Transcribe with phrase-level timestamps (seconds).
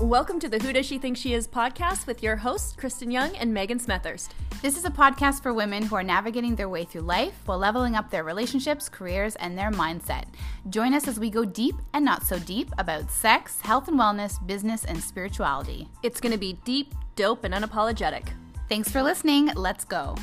[0.00, 3.34] Welcome to the Who Does She Think She Is podcast with your hosts, Kristen Young
[3.34, 4.28] and Megan Smethurst.
[4.62, 7.96] This is a podcast for women who are navigating their way through life while leveling
[7.96, 10.26] up their relationships, careers, and their mindset.
[10.70, 14.34] Join us as we go deep and not so deep about sex, health and wellness,
[14.46, 15.88] business, and spirituality.
[16.04, 18.28] It's going to be deep, dope, and unapologetic.
[18.68, 19.46] Thanks for listening.
[19.56, 20.14] Let's go.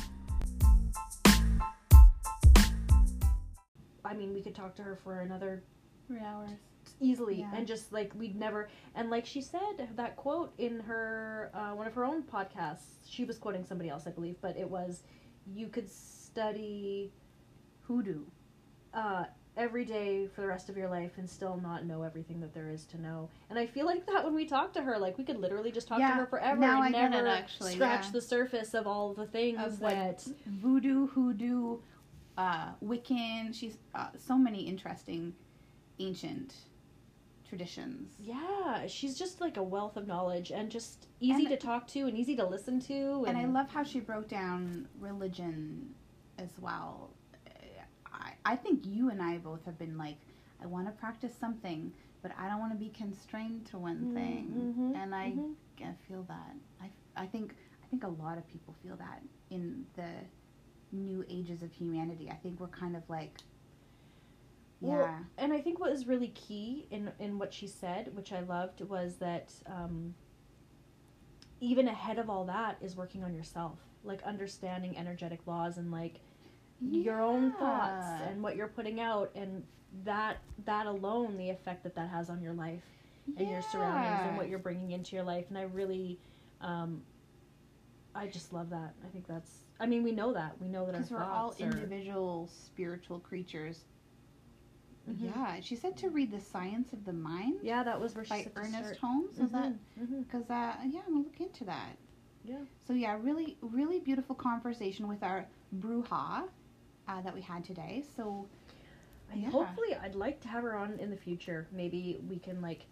[4.04, 5.62] I mean, we could talk to her for another
[6.06, 6.50] Three hours.
[7.00, 7.50] Easily, Yeah.
[7.54, 8.68] and just like we'd never.
[8.94, 13.24] And like she said, that quote in her uh, one of her own podcasts, she
[13.24, 15.02] was quoting somebody else, I believe, but it was,
[15.54, 17.12] "You could study
[17.82, 18.24] Hoodoo.
[18.94, 19.24] uh,
[19.56, 22.68] every day for the rest of your life and still not know everything that there
[22.70, 25.24] is to know." And I feel like that when we talk to her, like we
[25.24, 28.06] could literally just talk Yeah, to her forever now and I it, never actually, scratch
[28.06, 28.10] yeah.
[28.12, 30.26] the surface of all the things Of, like, that.
[30.46, 31.78] Voodoo, hoodoo,
[32.38, 33.54] uh, Wiccan.
[33.54, 35.34] She's uh, so many interesting
[35.98, 36.54] ancient
[37.48, 38.12] traditions.
[38.18, 42.00] Yeah, she's just like a wealth of knowledge and just easy And- to talk to
[42.06, 43.24] and easy to listen to.
[43.26, 45.94] And I love how she broke down religion
[46.38, 47.10] as well.
[48.12, 50.16] I, I think you and I both have been like,
[50.62, 54.14] I want to practice something, but I don't want to be constrained to one Mm,
[54.14, 54.74] thing.
[54.78, 55.54] mhm, and I, mhm.
[55.82, 56.54] I feel that.
[56.80, 60.08] I, I think I think a lot of people feel that in the
[60.92, 62.28] new ages of humanity.
[62.30, 63.38] I think we're kind of like,
[64.86, 68.32] Well, yeah, and I think what was really key in in what she said, which
[68.32, 70.14] I loved, was that um,
[71.60, 76.20] even ahead of all that is working on yourself, like understanding energetic laws and like
[76.80, 79.64] your own thoughts and what you're putting out, and
[80.04, 82.82] that that alone, the effect that that has on your life
[83.36, 85.46] and your surroundings and what you're bringing into your life.
[85.48, 86.18] And I really,
[86.60, 87.02] um,
[88.14, 88.94] I just love that.
[89.04, 89.50] I think that's.
[89.80, 90.54] I mean, we know that.
[90.60, 93.84] We know that because we're all individual spiritual creatures.
[95.08, 95.22] Mhm.
[95.24, 98.30] Yeah, she said to read The Science of the Mind Yeah, that was where she
[98.30, 98.98] by Ernest.
[99.00, 99.38] Holmes.
[99.38, 100.24] Is that Mhm.
[100.26, 101.96] because uh, yeah, I'm gonna look into that.
[102.44, 102.58] Yeah.
[102.86, 105.46] So yeah, really, really beautiful conversation with our
[105.78, 106.48] bruja
[107.08, 108.04] uh, that we had today.
[108.16, 108.48] So
[109.34, 109.50] Yeah.
[109.50, 111.66] Hopefully, I'd like to have her on in the future.
[111.72, 112.86] Maybe we can like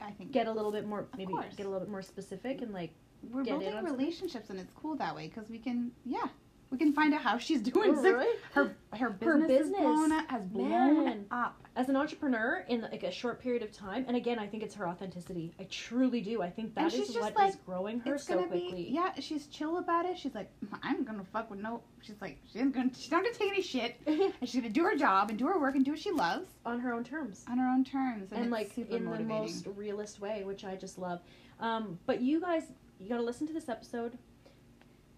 [0.00, 1.54] I think get a little bit more, maybe course.
[1.56, 2.92] get a little bit more specific and like.
[3.30, 3.96] we're building on something.
[3.96, 6.26] relationships, and it's cool that way because we can yeah
[6.72, 7.94] we can find out how she's doing.
[7.96, 8.36] Oh, really?
[8.52, 9.80] Her her business, business.
[9.80, 11.26] Blown up, has blown Man.
[11.30, 11.58] up.
[11.74, 14.74] As an entrepreneur in like a short period of time, and again, I think it's
[14.74, 15.54] her authenticity.
[15.58, 16.42] I truly do.
[16.42, 18.72] I think that is what is growing her so quickly.
[18.74, 19.12] be yeah.
[19.20, 20.18] She's chill about it.
[20.18, 20.50] She's like
[20.82, 21.82] I'm gonna fuck with no.
[22.02, 24.96] She's like she's gonna she's not gonna take any shit, and she's gonna do her
[24.96, 27.44] job and do her work and do what she loves on her own terms.
[27.48, 28.32] on her own terms.
[28.32, 29.28] And, and like super in motivating.
[29.28, 31.20] the most realist way, which I just love.
[31.60, 32.64] Um, but you guys,
[32.98, 34.18] you gotta listen to this episode.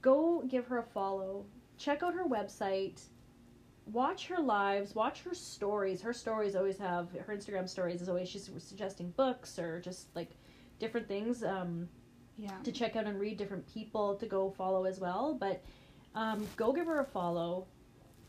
[0.04, 1.47] Go give her a follow.
[1.78, 3.00] Check out her website.
[3.87, 4.94] Watch her lives.
[4.94, 6.03] Watch her stories.
[6.03, 10.32] Her stories always have her Instagram stories is always she's suggesting books or just like
[10.78, 11.88] different things um,
[12.37, 12.50] yeah.
[12.65, 13.38] to check out and read.
[13.38, 15.38] Different people to go follow as well.
[15.41, 15.65] But
[16.15, 17.66] um, go give her a follow.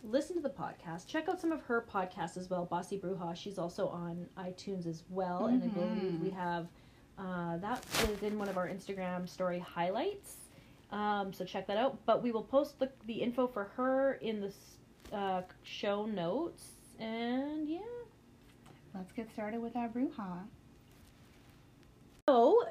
[0.01, 1.07] Listen to the podcast.
[1.07, 2.63] Check out some of her podcasts as well.
[2.63, 3.35] Bossy Bruja.
[3.35, 6.67] She's also on iTunes as well, and I believe we have
[7.17, 10.37] uh, that is in one of our Instagram story highlights.
[10.91, 12.05] Um, so check that out.
[12.05, 16.63] But we will post the the info for her in the uh, show notes.
[16.99, 17.79] And yeah.
[18.93, 20.45] Let's get started with our bruja.
[22.29, 22.63] So,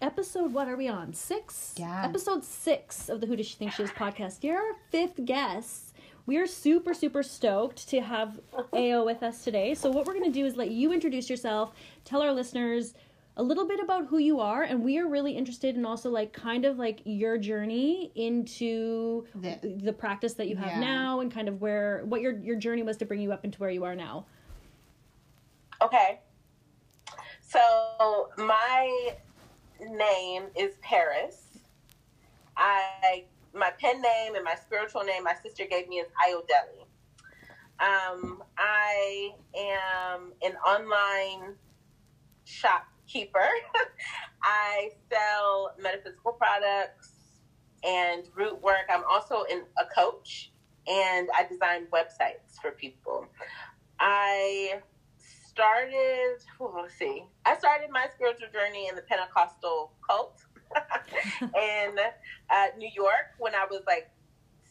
[0.00, 1.12] episode what are we on?
[1.12, 1.74] Six?
[1.76, 2.04] Yeah.
[2.04, 4.44] Episode six of the Who Does She Think She Is podcast.
[4.44, 5.94] You're our fifth guest.
[6.26, 8.40] We are super, super stoked to have
[8.72, 9.74] AO with us today.
[9.74, 11.74] So, what we're going to do is let you introduce yourself,
[12.04, 12.94] tell our listeners
[13.36, 16.32] a little bit about who you are, and we are really interested in also, like,
[16.32, 20.80] kind of like your journey into The- the practice that you have Yeah.
[20.80, 23.58] now and kind of where, what your, your journey was to bring you up into
[23.58, 24.26] where you are now.
[25.82, 26.20] Okay.
[27.40, 29.16] So my
[29.80, 31.58] name is Paris.
[32.56, 36.86] I my pen name and my spiritual name my sister gave me is Iodeli.
[37.80, 41.54] Um, I am an online
[43.04, 43.48] shopkeeper.
[44.42, 47.12] I sell metaphysical products
[47.84, 48.86] and root work.
[48.90, 50.52] I'm also in, a coach
[50.86, 53.26] and I design websites for people.
[54.00, 54.80] I
[55.18, 60.42] started, oh, let's see, I started my spiritual journey in the Pentecostal cult
[61.40, 61.96] in
[62.50, 64.10] uh, New York when I was like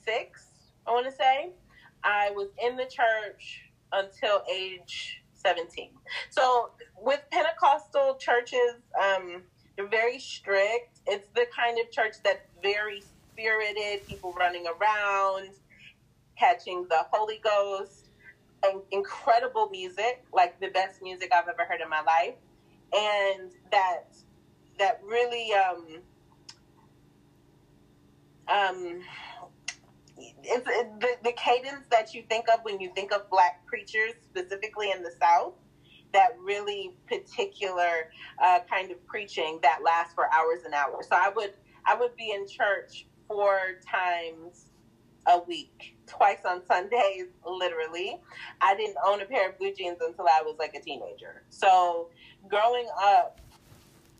[0.05, 0.45] six,
[0.85, 1.51] I want to say.
[2.03, 5.89] I was in the church until age 17.
[6.29, 9.43] So with Pentecostal churches, um,
[9.75, 10.99] they're very strict.
[11.07, 15.49] It's the kind of church that's very spirited, people running around,
[16.37, 18.09] catching the Holy Ghost,
[18.63, 22.35] and incredible music, like the best music I've ever heard in my life.
[22.95, 24.15] And that
[24.79, 26.01] that really um
[28.47, 29.01] um
[30.17, 34.13] it's it, the, the cadence that you think of when you think of black preachers
[34.23, 35.53] specifically in the south
[36.13, 38.11] that really particular
[38.41, 41.07] uh, kind of preaching that lasts for hours and hours.
[41.09, 41.53] So i would
[41.85, 44.67] i would be in church four times
[45.27, 45.97] a week.
[46.05, 48.17] Twice on sundays literally.
[48.61, 51.43] I didn't own a pair of blue jeans until i was like a teenager.
[51.49, 52.09] So
[52.47, 53.41] growing up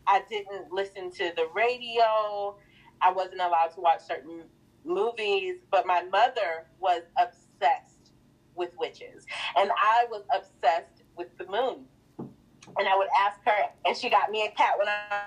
[0.06, 2.56] i didn't listen to the radio.
[3.00, 4.44] I wasn't allowed to watch certain
[4.84, 8.12] movies, but my mother was obsessed
[8.54, 9.26] with witches.
[9.56, 11.86] And I was obsessed with the moon.
[12.18, 15.26] And I would ask her, and she got me a cat when I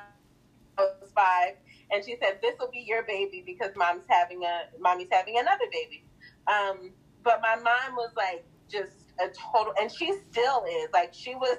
[0.77, 1.56] was five.
[1.92, 5.65] And she said, "This will be your baby because mom's having a mommy's having another
[5.71, 6.03] baby."
[6.48, 6.92] Um,
[7.24, 10.89] but my mom was like just a total, and she still is.
[10.92, 11.57] Like she was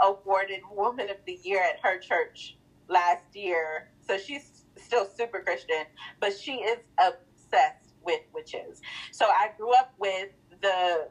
[0.00, 5.84] awarded Woman of the Year at her church last year, so she's still super Christian.
[6.20, 7.12] But she is a
[7.52, 8.80] obsessed with witches.
[9.10, 10.28] So I grew up with
[10.60, 11.08] the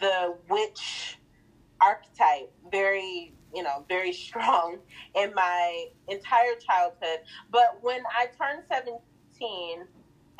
[0.00, 1.18] the witch
[1.80, 4.78] archetype very you know very strong
[5.14, 7.20] in my entire childhood.
[7.50, 9.86] But when i turned 17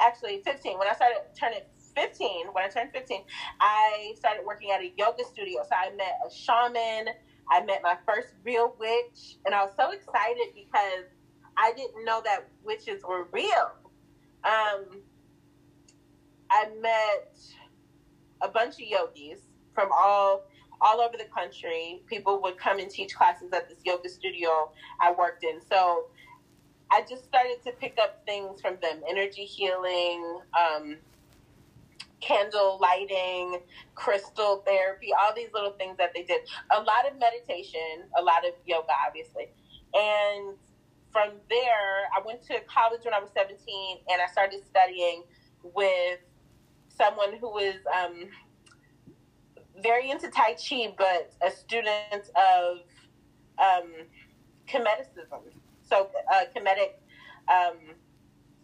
[0.00, 1.60] actually 15 when i started turning
[1.94, 3.22] 15 when i turned 15
[3.60, 5.62] i started working at a yoga studio.
[5.62, 7.12] So i met a shaman
[7.50, 11.04] i met my first real witch and i was so excited because
[11.56, 13.81] i didn't know that witches were real
[14.44, 15.02] um,
[16.50, 17.38] I met
[18.42, 19.40] a bunch of yogis
[19.74, 20.44] from all
[20.80, 22.02] all over the country.
[22.06, 25.60] People would come and teach classes at this yoga studio I worked in.
[25.60, 26.06] So
[26.90, 30.96] I just started to pick up things from them: energy healing, um,
[32.20, 33.60] candle lighting,
[33.94, 36.40] crystal therapy, all these little things that they did.
[36.76, 39.50] A lot of meditation, a lot of yoga, obviously,
[39.94, 40.56] and
[41.12, 45.24] from there, I went to college when I was 17 and I started studying
[45.62, 46.20] with
[46.88, 48.28] someone who was um,
[49.82, 52.78] very into Tai Chi, but a student of
[53.58, 53.92] um,
[54.68, 55.42] Kemeticism.
[55.82, 56.94] So, uh, Kemetic
[57.48, 57.94] um,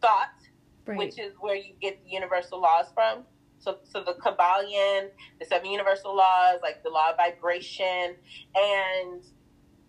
[0.01, 0.31] thought,
[0.87, 0.99] right.
[0.99, 3.25] which is where you get the universal laws from.
[3.61, 5.09] So, so the Kybalion,
[5.41, 8.15] the seven universal laws, like the law of vibration,
[8.55, 9.23] and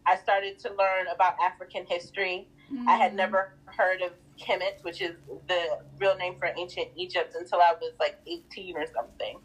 [0.05, 2.47] I started to learn about African history.
[2.71, 2.87] Mm-hmm.
[2.87, 3.15] I had mm.
[3.15, 5.15] never heard of Kemet, which is
[5.47, 9.39] the real name for ancient Egypt, until I was like 18 or something.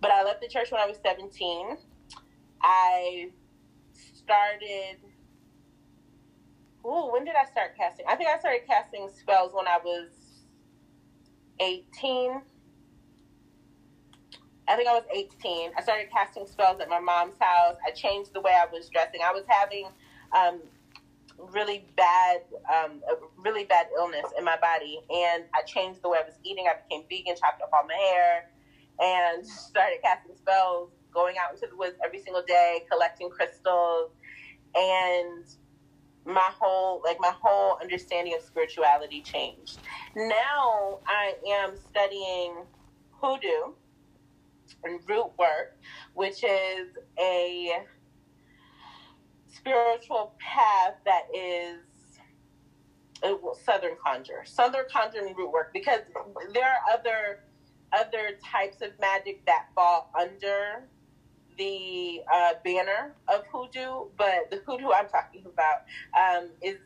[0.00, 1.76] But I left the church when I was 17.
[2.62, 3.30] I
[3.92, 4.98] started.
[6.84, 8.04] Oh, when did I start casting?
[8.08, 10.10] I think I started casting spells when I was
[11.60, 12.42] 18.
[14.66, 15.72] I think I was 18.
[15.76, 17.76] I started casting spells at my mom's house.
[17.86, 19.20] I changed the way I was dressing.
[19.22, 19.88] I was having
[20.34, 20.62] um,
[21.38, 22.40] really bad,
[22.72, 23.02] um,
[23.36, 26.64] really bad illness in my body, and I changed the way I was eating.
[26.68, 28.50] I became vegan, chopped off all my hair,
[29.00, 34.12] and started casting spells, going out into the woods every single day, collecting crystals,
[34.74, 35.44] and
[36.26, 39.78] my whole like my whole understanding of spirituality changed.
[40.16, 42.64] Now I am studying
[43.20, 43.74] hoodoo
[45.08, 45.78] root work,
[46.14, 46.88] which is
[47.18, 47.84] a
[49.48, 51.78] spiritual path that is
[53.22, 53.34] uh,
[53.64, 56.00] Southern conjure, Southern conjure and root work, because
[56.52, 57.40] there are other
[57.92, 60.88] other types of magic that fall under
[61.56, 65.82] the uh, banner of hoodoo, but the hoodoo I'm talking about
[66.18, 66.78] um, is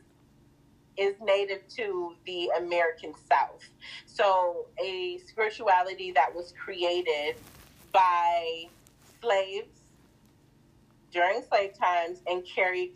[0.97, 3.63] is native to the American South.
[4.05, 7.35] So a spirituality that was created
[7.91, 8.65] by
[9.21, 9.81] slaves
[11.11, 12.93] during slave times and carried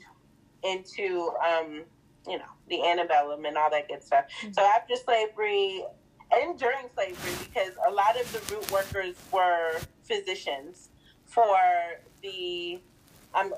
[0.64, 1.82] into, um,
[2.28, 4.26] you know, the antebellum and all that good stuff.
[4.42, 4.54] Mm-hmm.
[4.54, 5.84] So after slavery
[6.32, 10.90] and during slavery, because a lot of the root workers were physicians
[11.26, 11.58] for
[12.22, 12.80] the
[13.36, 13.52] um,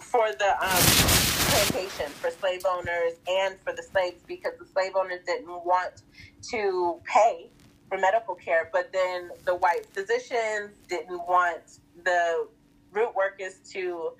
[0.00, 5.20] for the um, plantation for slave owners and for the slaves because the slave owners
[5.26, 6.02] didn't want
[6.50, 7.50] to pay
[7.92, 12.48] for medical care, but then the white physicians didn't want the
[12.90, 14.12] root workers to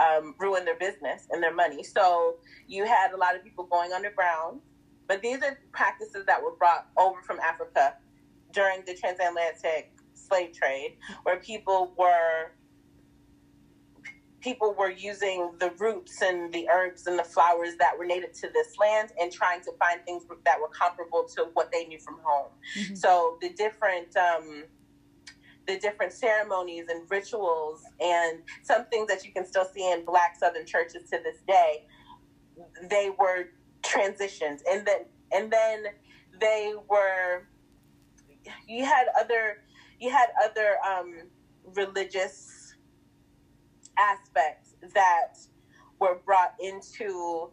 [0.00, 1.82] um, ruin their business and their money.
[1.82, 4.60] So you had a lot of people going underground.
[5.06, 7.96] But these are practices that were brought over from Africa
[8.52, 12.52] during the transatlantic slave trade, where people were
[14.40, 18.48] people were using the roots and the herbs and the flowers that were native to
[18.52, 22.18] this land and trying to find things that were comparable to what they knew from
[22.22, 22.52] home.
[22.78, 22.94] Mm-hmm.
[22.94, 24.64] So the different um,
[25.66, 30.36] the different ceremonies and rituals and some things that you can still see in black
[30.38, 31.84] southern churches to this day
[32.88, 33.50] they were
[33.82, 35.00] transitions, and then
[35.32, 35.84] and then
[36.40, 37.46] they were.
[38.66, 39.58] You had other,
[40.00, 41.28] you had other um,
[41.74, 42.57] religious
[43.98, 45.34] aspects that
[46.00, 47.50] were brought into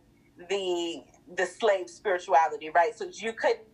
[0.49, 1.03] the
[1.37, 2.95] the slave spirituality, right?
[2.95, 3.67] So you couldn't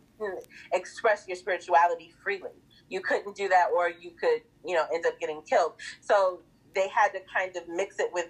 [0.73, 2.51] express your spirituality freely.
[2.89, 5.73] You couldn't do that, or you could, you know, end up getting killed.
[6.01, 6.43] So
[6.75, 8.27] they had to kind of mix it with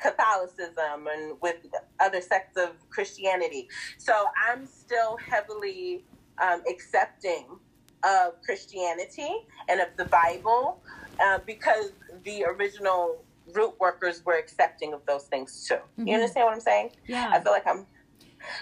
[0.00, 1.56] Catholicism and with
[2.00, 3.68] other sects of Christianity.
[3.98, 6.06] So I'm still heavily
[6.42, 7.58] um, accepting
[8.04, 9.30] of Christianity
[9.68, 10.82] and of the Bible
[11.24, 11.92] uh, because
[12.24, 13.24] the original
[13.54, 15.74] root workers were accepting of those things too.
[15.74, 16.08] Mm-hmm.
[16.08, 16.90] You understand what I'm saying?
[17.06, 17.30] Yeah.
[17.32, 17.86] I feel like I'm.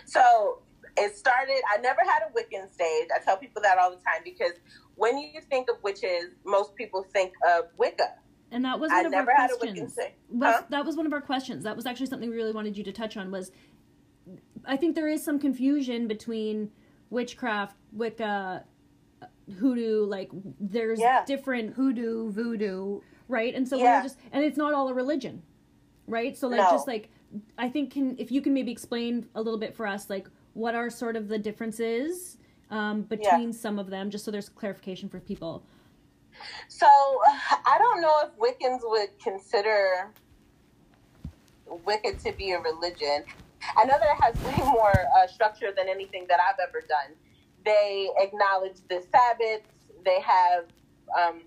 [0.05, 0.61] So
[0.97, 1.61] it started.
[1.75, 3.09] I never had a Wiccan stage.
[3.15, 4.53] I tell people that all the time because
[4.95, 8.15] when you think of witches, most people think of Wicca.
[8.51, 9.99] And that was one I of our questions.
[10.41, 10.63] Huh?
[10.71, 11.65] That was one of our questions.
[11.65, 13.31] That was actually something we really wanted you to touch on.
[13.31, 13.51] Was
[14.65, 16.71] I think there is some confusion between
[17.11, 18.65] witchcraft, Wicca,
[19.59, 20.07] hoodoo.
[20.07, 21.25] Like there's yeah.
[21.27, 23.55] different hoodoo, voodoo, right?
[23.55, 23.99] And so yeah.
[23.99, 25.43] we're just, and it's not all a religion,
[26.07, 26.37] right?
[26.37, 26.71] So like no.
[26.71, 27.09] just like
[27.59, 30.75] I think can if you can maybe explain a little bit for us, like what
[30.75, 32.39] are sort of the differences
[32.71, 33.59] um, between yeah.
[33.59, 35.65] some of them, just so there's clarification for people.
[36.69, 40.11] So I don't know if Wiccans would consider
[41.67, 43.25] Wicca to be a religion.
[43.77, 47.17] I know that it has way more uh, structure than anything that I've ever done.
[47.65, 49.67] They acknowledge the Sabbaths.
[50.05, 50.65] They have
[51.19, 51.41] um,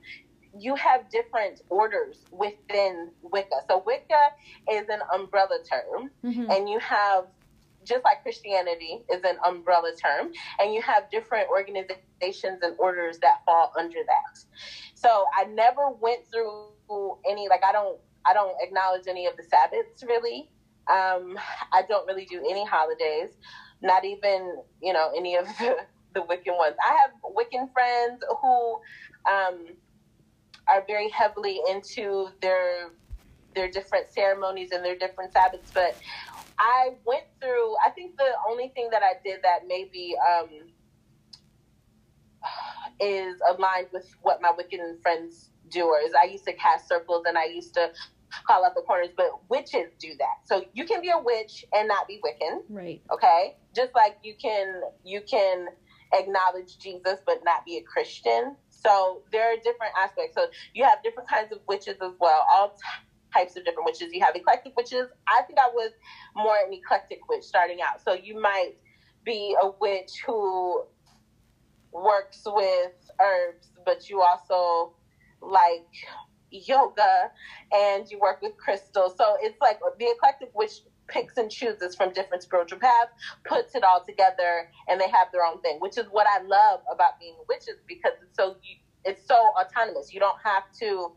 [0.58, 3.62] you have different orders within Wicca.
[3.68, 4.30] So Wicca
[4.72, 6.50] is an umbrella term, mm-hmm.
[6.50, 7.26] and you have
[7.84, 13.44] just like Christianity is an umbrella term, and you have different organizations and orders that
[13.46, 14.44] fall under that.
[14.96, 16.70] So I never went through
[17.30, 20.50] any like I don't I don't acknowledge any of the Sabbaths really.
[20.90, 21.38] Um,
[21.72, 23.30] I don't really do any holidays,
[23.82, 25.78] not even you know any of the,
[26.14, 26.76] the Wiccan ones.
[26.88, 28.80] I have Wiccan friends who
[29.30, 29.68] um,
[30.70, 32.92] are very heavily into their
[33.56, 35.98] their different ceremonies and their different Sabbaths, but
[36.60, 37.76] I went through.
[37.86, 40.50] I think the only thing that I did that maybe um,
[43.00, 47.38] is aligned with what my Wiccan friends do, is I used to cast circles and
[47.38, 47.92] I used to
[48.46, 50.46] call out the corners, but witches do that.
[50.46, 53.02] So you can be a witch and not be Wiccan, right?
[53.12, 55.68] Okay, just like you can you can
[56.14, 58.56] acknowledge Jesus but not be a Christian.
[58.82, 60.36] So there are different aspects.
[60.36, 62.46] So you have different kinds of witches as well.
[62.52, 62.78] All
[63.34, 64.10] types of different witches.
[64.12, 65.08] You have eclectic witches.
[65.28, 65.92] I think I was
[66.36, 68.02] more an eclectic witch starting out.
[68.04, 68.74] So you might
[69.26, 70.84] be a witch who
[71.92, 74.94] works with herbs, but you also
[75.42, 75.88] like
[76.52, 77.32] yoga
[77.74, 79.16] and you work with crystals.
[79.18, 83.12] So it's like the eclectic witch picks and chooses from different spiritual paths,
[83.46, 86.82] puts it all together, and they have their own thing, which is what I love
[86.92, 88.56] about being witches because it's so
[89.06, 90.14] it's so autonomous.
[90.14, 91.12] You don't have to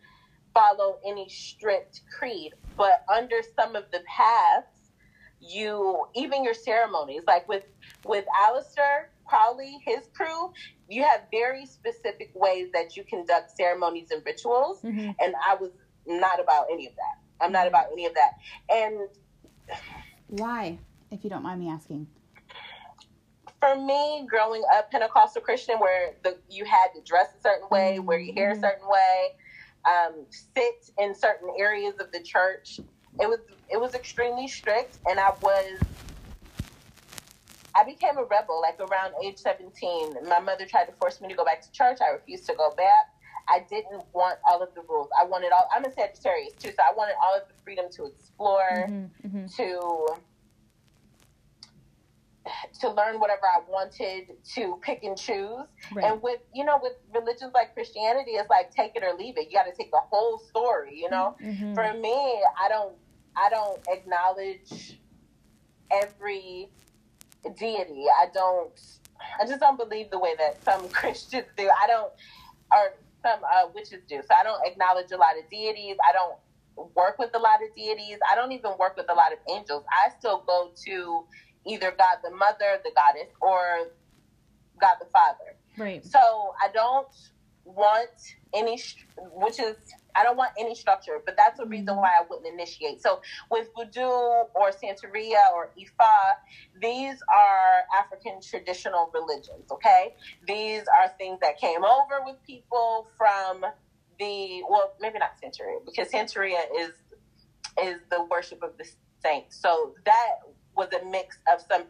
[0.54, 4.92] follow any strict creed, but under some of the paths,
[5.40, 7.64] you even your ceremonies, like with
[8.04, 10.52] with Aleister Crowley, his crew,
[10.88, 15.11] you have very specific ways that you conduct ceremonies and rituals, mm-hmm.
[15.20, 15.70] and I was
[16.06, 17.22] not about any of that.
[17.42, 18.32] I'm not about any of that.
[18.70, 19.08] And
[20.28, 20.78] why,
[21.11, 22.07] if you don't mind me asking?
[23.61, 27.97] For me, growing up Pentecostal Christian, where the you had to dress a certain way,
[27.97, 28.07] mm-hmm.
[28.07, 28.64] wear your hair a mm-hmm.
[28.64, 29.28] certain way,
[29.88, 32.81] um, sit in certain areas of the church.
[33.21, 33.38] It was
[33.71, 35.78] it was extremely strict, and I was
[37.75, 40.28] I became a rebel like around age 17.
[40.28, 41.99] My mother tried to force me to go back to church.
[42.00, 43.14] I refused to go back.
[43.49, 45.08] I didn't want all of the rules.
[45.18, 45.68] I wanted all.
[45.75, 49.46] I'm a Sagittarius too, so I wanted all of the freedom to explore, mm-hmm, mm-hmm.
[49.56, 50.06] to
[52.80, 55.66] to learn whatever I wanted to pick and choose.
[55.92, 56.04] Right.
[56.04, 59.49] And with you know, with religions like Christianity, it's like take it or leave it.
[59.50, 60.99] You got to take the whole story.
[60.99, 61.75] You know, mm-hmm.
[61.75, 62.94] for me, I don't
[63.37, 64.99] I don't acknowledge
[65.90, 66.68] every
[67.58, 68.06] deity.
[68.20, 68.72] I don't.
[69.40, 71.68] I just don't believe the way that some Christians do.
[71.68, 72.12] I don't,
[72.72, 74.20] or some uh, witches do.
[74.22, 75.96] So I don't acknowledge a lot of deities.
[76.08, 76.36] I don't
[76.94, 78.18] work with a lot of deities.
[78.30, 79.84] I don't even work with a lot of angels.
[79.90, 81.24] I still go to
[81.66, 83.88] either God the Mother, the Goddess, or
[84.80, 85.56] God the Father.
[85.78, 86.04] Right.
[86.04, 86.18] So
[86.62, 87.08] I don't
[87.64, 88.10] want
[88.54, 88.80] any,
[89.16, 89.76] which is
[90.14, 91.97] I don't want any structure, but that's a reason mm-hmm.
[91.99, 93.02] why I wouldn't initiate.
[93.02, 99.71] So with Voodoo or Santeria or Ifa, these are African traditional religions.
[99.71, 100.14] Okay,
[100.47, 103.64] these are things that came over with people from
[104.19, 106.92] the well, maybe not Santeria because Santeria is
[107.83, 108.87] is the worship of the
[109.23, 109.57] saints.
[109.61, 110.37] So that
[110.76, 111.85] was a mix of some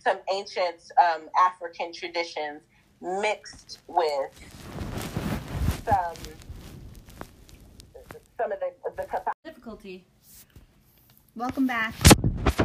[0.00, 2.62] some ancient um, African traditions
[3.00, 4.30] mixed with
[5.84, 6.14] some
[8.42, 10.04] some of the the Difficulty.
[11.36, 11.94] Welcome back.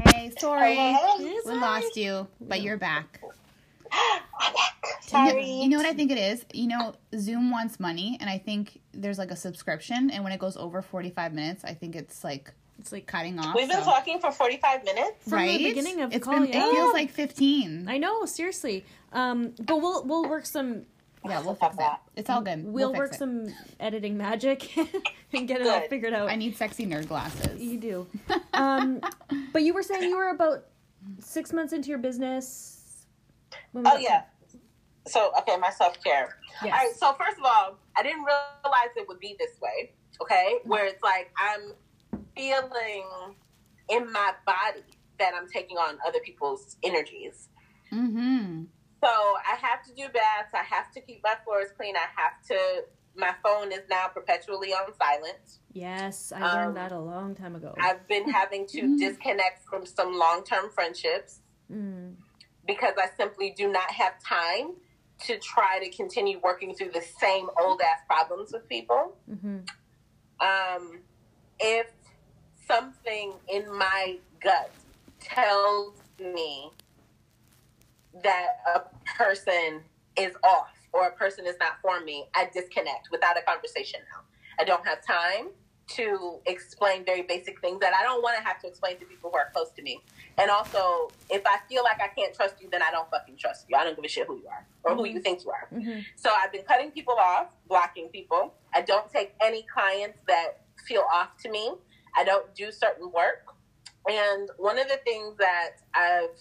[0.08, 0.76] Hey, sorry.
[0.76, 1.40] Hello?
[1.46, 3.22] We lost you, but you're back.
[3.92, 4.74] I'm back.
[4.84, 5.52] You know, Sorry.
[5.52, 6.46] you know what I think it is?
[6.52, 10.40] You know, Zoom wants money, and I think there's like a subscription, and when it
[10.40, 13.56] goes over 45 minutes, I think it's like It's like cutting off.
[13.56, 15.30] We've been so- talking for 45 minutes.
[15.30, 16.68] From the beginning of the call, been, yeah.
[16.68, 17.88] It feels like 15.
[17.88, 18.84] I know, seriously.
[19.14, 20.88] Um, but we'll we'll work some
[21.30, 21.78] yeah, we'll fix it.
[21.78, 22.02] that.
[22.16, 22.66] It's all good.
[22.66, 23.18] we'll, fix work it.
[23.18, 24.76] some editing magic
[25.34, 26.30] and get it all figured out.
[26.30, 27.62] I need sexy nerd glasses.
[27.62, 28.08] You do.
[28.54, 29.02] um,
[29.54, 30.66] but you were saying you were about
[31.20, 33.06] six months into your business.
[33.76, 34.24] Oh yeah.
[35.08, 36.38] So okay, my self care.
[36.64, 36.64] Yes.
[36.64, 36.96] All right.
[36.96, 39.94] So first of all, I didn't realize it would be this way.
[40.22, 41.74] Okay, where it's like I'm
[42.36, 43.06] feeling
[43.90, 44.84] in my body
[45.20, 47.50] that I'm taking on other people's energies.
[47.92, 48.64] Mm-hmm.
[49.04, 50.54] So I have to do baths.
[50.54, 51.96] I have to keep my floors clean.
[51.96, 52.84] I have to.
[53.16, 55.60] My phone is now perpetually on silent.
[55.74, 57.74] Yes, I Um, learned that a long time ago.
[57.80, 61.40] I've been having to disconnect from some long term friendships
[61.72, 62.16] Mm.
[62.66, 64.76] because I simply do not have time
[65.26, 69.18] to try to continue working through the same old ass problems with people.
[69.28, 69.60] hmm
[70.40, 71.02] Um,
[71.60, 71.88] if
[72.68, 74.72] something in my gut
[75.20, 76.72] tells me
[78.24, 78.82] that a
[79.18, 79.82] person
[80.18, 84.22] is off or a person is not for me, I disconnect without a conversation now.
[84.60, 85.50] I don't have time
[85.90, 89.30] to explain very basic things that I don't want to have to explain to people
[89.30, 90.02] who are close to me.
[90.38, 93.66] And also, if I feel like I can't trust you, then I don't fucking trust
[93.70, 93.78] you.
[93.78, 95.68] I don't give a shit who you are or who you think you are.
[95.72, 98.54] hmm So I've been cutting people off, blocking people.
[98.74, 101.72] I don't take any clients that feel off to me.
[102.18, 103.46] I don't do certain work.
[104.10, 106.38] And one of the things that I've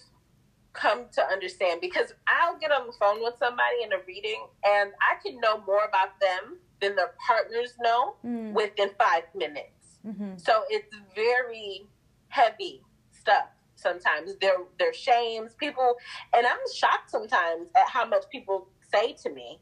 [0.73, 4.91] come to understand because I'll get on the phone with somebody in a reading and
[5.01, 9.99] I can know more about them than their partners know mm within five minutes.
[10.03, 11.87] hmm So it's very
[12.29, 14.35] heavy stuff sometimes.
[14.41, 15.53] They're they're shames.
[15.55, 15.95] People
[16.33, 19.59] and I'm shocked sometimes at how much people say to me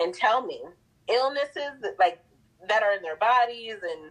[0.00, 0.60] and tell me
[1.08, 2.18] illnesses that, like
[2.68, 4.10] that are in their bodies and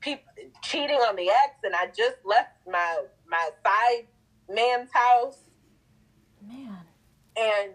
[0.00, 0.24] people
[0.62, 4.06] cheating on the ex and I just left my my side
[4.48, 5.38] man's house
[6.48, 6.78] Man.
[7.36, 7.74] and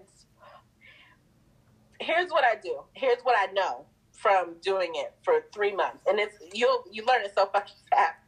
[2.00, 2.82] here's what I do.
[2.94, 7.24] Here's what I know from doing it for three months, and it's you'll you learn
[7.24, 8.20] it so fucking fast.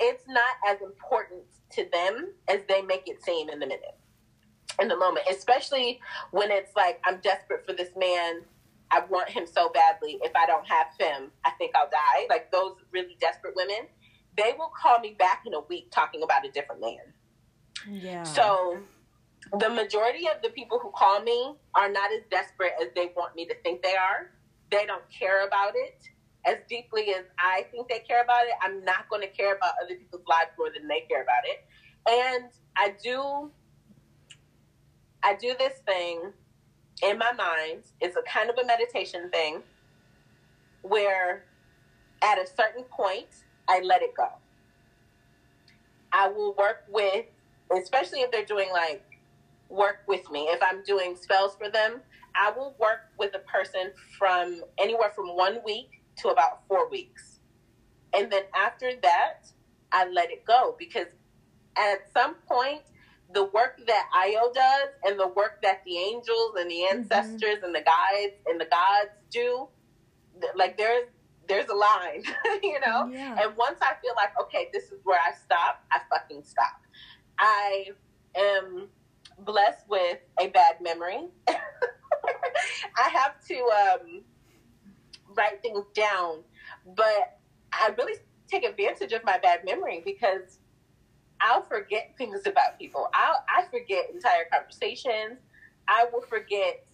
[0.00, 3.96] It's not as important to them as they make it seem in the minute,
[4.80, 5.26] in the moment.
[5.30, 6.00] Especially
[6.30, 8.42] when it's like I'm desperate for this man.
[8.94, 10.18] I want him so badly.
[10.22, 12.26] If I don't have him, I think I'll die.
[12.28, 13.88] Like those really desperate women,
[14.36, 16.98] they will call me back in a week talking about a different man.
[17.88, 18.22] Yeah.
[18.24, 18.80] So
[19.58, 23.34] the majority of the people who call me are not as desperate as they want
[23.34, 24.30] me to think they are.
[24.70, 26.02] They don't care about it
[26.44, 28.52] as deeply as I think they care about it.
[28.62, 31.64] I'm not going to care about other people's lives more than they care about it.
[32.08, 33.50] And I do
[35.24, 36.32] I do this thing
[37.02, 37.82] in my mind.
[38.00, 39.62] It's a kind of a meditation thing
[40.82, 41.44] where
[42.22, 43.28] at a certain point
[43.68, 44.28] I let it go.
[46.12, 47.26] I will work with
[47.76, 49.02] especially if they're doing like
[49.72, 50.42] work with me.
[50.50, 52.00] If I'm doing spells for them,
[52.34, 57.40] I will work with a person from anywhere from one week to about four weeks.
[58.14, 59.46] And then after that,
[59.90, 61.08] I let it go because
[61.76, 62.82] at some point,
[63.32, 66.98] the work that Io does and the work that the angels and the mm-hmm.
[66.98, 69.68] ancestors and the guides and the gods do,
[70.54, 71.08] like there's
[71.48, 72.22] there's a line,
[72.62, 73.08] you know.
[73.10, 73.36] Yeah.
[73.40, 76.80] And once I feel like okay, this is where I stop, I fucking stop.
[77.38, 77.86] I
[78.36, 78.88] am
[79.38, 81.28] blessed with a bad memory.
[81.48, 84.22] I have to um,
[85.34, 86.42] write things down,
[86.96, 87.38] but
[87.72, 88.14] I really
[88.48, 90.58] take advantage of my bad memory because
[91.40, 93.08] I'll forget things about people.
[93.14, 95.40] I'll, I forget entire conversations.
[95.88, 96.86] I will forget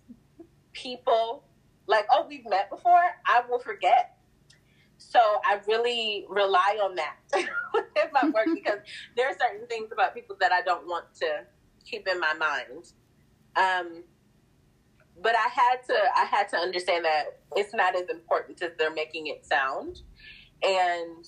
[0.72, 1.44] people.
[1.86, 3.02] Like, oh, we've met before.
[3.26, 4.16] I will forget.
[4.98, 8.78] So I really rely on that within my work because
[9.16, 11.44] there are certain things about people that I don't want to
[11.88, 12.92] keep in my mind.
[13.56, 14.04] Um,
[15.20, 18.92] but I had to I had to understand that it's not as important as they're
[18.92, 20.02] making it sound.
[20.62, 21.24] And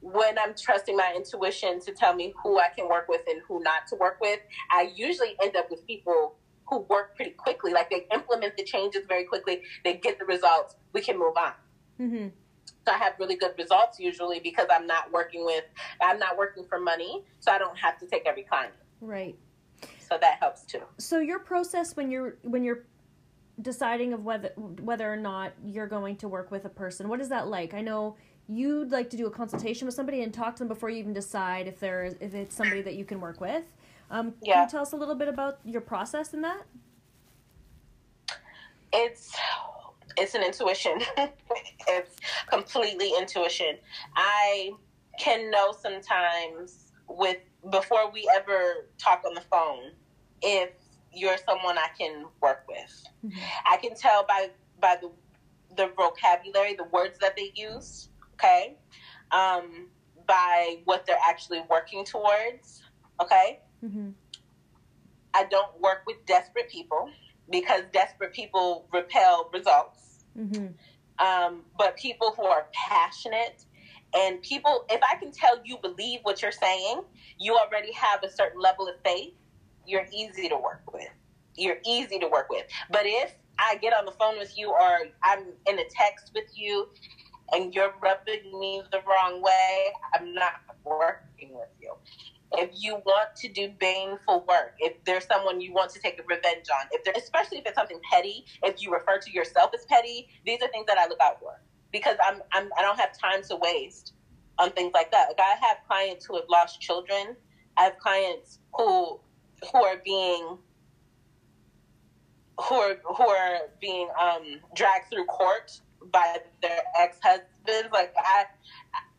[0.00, 3.62] when I'm trusting my intuition to tell me who I can work with and who
[3.62, 4.40] not to work with,
[4.70, 6.36] I usually end up with people
[6.68, 7.72] who work pretty quickly.
[7.72, 11.52] Like they implement the changes very quickly, they get the results, we can move on.
[11.96, 12.28] hmm
[12.86, 15.64] So I have really good results usually because I'm not working with,
[16.00, 18.74] I'm not working for money, so I don't have to take every client.
[19.00, 19.36] Right.
[20.08, 20.82] So that helps too.
[20.98, 22.84] So your process when you're when you're
[23.62, 27.28] deciding of whether whether or not you're going to work with a person, what is
[27.30, 27.74] that like?
[27.74, 28.16] I know
[28.48, 31.12] you'd like to do a consultation with somebody and talk to them before you even
[31.12, 33.64] decide if there is if it's somebody that you can work with.
[34.10, 34.54] Um, Yeah.
[34.54, 36.62] Can you tell us a little bit about your process in that?
[38.92, 39.36] it's
[40.16, 41.00] it's an intuition
[41.88, 42.16] it's
[42.48, 43.76] completely intuition
[44.16, 44.70] i
[45.18, 47.38] can know sometimes with
[47.70, 49.92] before we ever talk on the phone
[50.42, 50.70] if
[51.12, 53.32] you're someone i can work with Mhm.
[53.70, 54.50] i can tell by
[54.80, 55.10] by the
[55.76, 58.76] the vocabulary the words that they use okay
[59.32, 59.88] um
[60.26, 62.82] by what they're actually working towards
[63.20, 64.10] okay Mm-hmm.
[65.34, 67.10] i don't work with desperate people
[67.50, 70.02] because desperate people repel results
[70.38, 70.66] Mm-hmm.
[71.26, 73.64] um, but people who are passionate
[74.16, 77.02] and people if i can tell you believe what you're saying
[77.38, 79.32] you already have a certain level of faith
[79.86, 81.08] you're easy to work with.
[81.56, 82.66] You're easy to work with.
[82.90, 86.44] But if i get on the phone with you or i'm in a text with
[86.54, 86.88] you
[87.52, 91.94] and you're rubbing me the wrong way i'm not working with you.
[92.52, 96.66] If you want to do baneful work, if there's someone you want to take revenge
[96.72, 100.28] on, if there, especially if it's something petty, if you refer to yourself as petty,
[100.44, 101.60] these are things that I look out for
[101.92, 104.14] because I'm, I'm I don't have time to waste
[104.58, 105.28] on things like that.
[105.28, 107.36] Like I have clients who have lost children.
[107.76, 109.20] I have clients who
[109.72, 110.58] who are being
[112.60, 115.80] who are who are being um, dragged through court
[116.12, 117.92] by their ex husbands.
[117.92, 118.44] Like I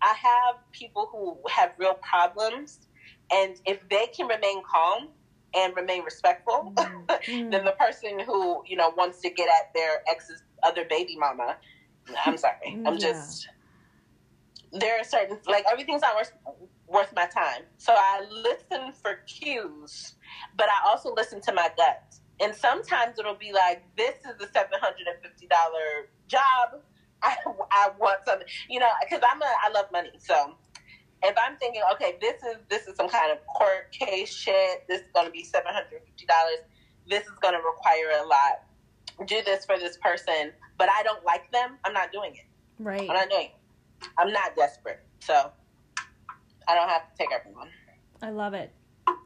[0.01, 2.80] I have people who have real problems
[3.32, 5.10] and if they can remain calm
[5.56, 7.49] and remain respectful, Mm-hmm.
[7.51, 11.58] then the person who you know wants to get at their ex's other baby mama,
[12.26, 13.00] I'm sorry, mm, I'm Yeah.
[13.13, 13.48] just
[14.74, 16.34] there are certain like everything's not worth
[16.88, 17.63] worth my time.
[17.78, 20.15] So I listen for cues,
[20.58, 22.04] but I also listen to my gut.
[22.41, 26.82] And sometimes it'll be like, this is a seven hundred and fifty dollar job.
[27.24, 27.36] I,
[27.72, 30.56] I want something, you know, because I'm a I love money, so
[31.24, 34.86] if I'm thinking, okay, this is this is some kind of court case shit.
[34.89, 36.60] This is going to be seven hundred fifty dollars.
[37.10, 38.66] This is going to require a lot.
[39.26, 41.78] Do this for this person, but I don't like them.
[41.84, 42.46] I'm not doing it.
[42.80, 43.02] Right.
[43.02, 44.10] I'm not doing it.
[44.17, 45.52] I'm not desperate, so
[46.67, 47.70] I don't have to take everyone.
[48.22, 48.72] I love it.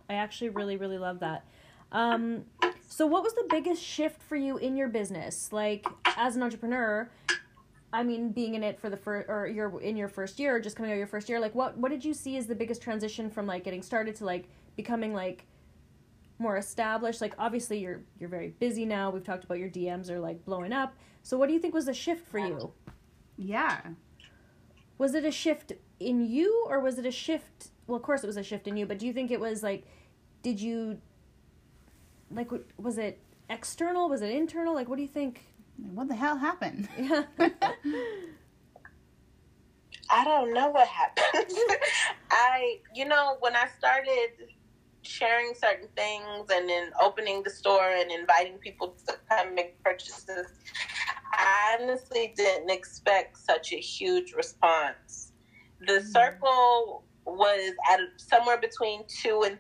[0.10, 1.46] I actually really, really love that.
[1.91, 2.46] Um,
[2.88, 5.52] so, what was the biggest shift for you in your business?
[5.52, 5.86] Like,
[6.17, 7.10] as an entrepreneur,
[7.94, 10.76] I mean, being in it for the first, or you're in your first year, just
[10.76, 11.39] coming out of your first year.
[11.39, 14.26] Like, what what did you see as the biggest transition from like getting started to
[14.26, 15.46] like becoming like
[16.41, 17.21] more established?
[17.21, 19.10] Like, obviously, you're you're very busy now.
[19.12, 20.95] We've talked about your DMs are like blowing up.
[21.23, 22.73] So, what do you think was the shift for you?
[23.38, 23.80] Yeah.
[24.97, 28.27] was it a shift in you or was it a shift well of course it
[28.27, 29.84] was a shift in you but do you think it was like
[30.43, 30.99] did you
[32.30, 35.43] like was it external was it internal like what do you think
[35.93, 36.88] What the hell happened?
[36.99, 37.23] yeah
[40.10, 41.56] I don't know what happened.
[42.32, 44.30] I, you know, when I started
[45.04, 50.48] sharing certain things and then opening the store and inviting people to come make purchases,
[51.34, 55.32] I honestly didn't expect such a huge response.
[55.88, 56.08] The hmm.
[56.08, 59.60] circle was at somewhere between two and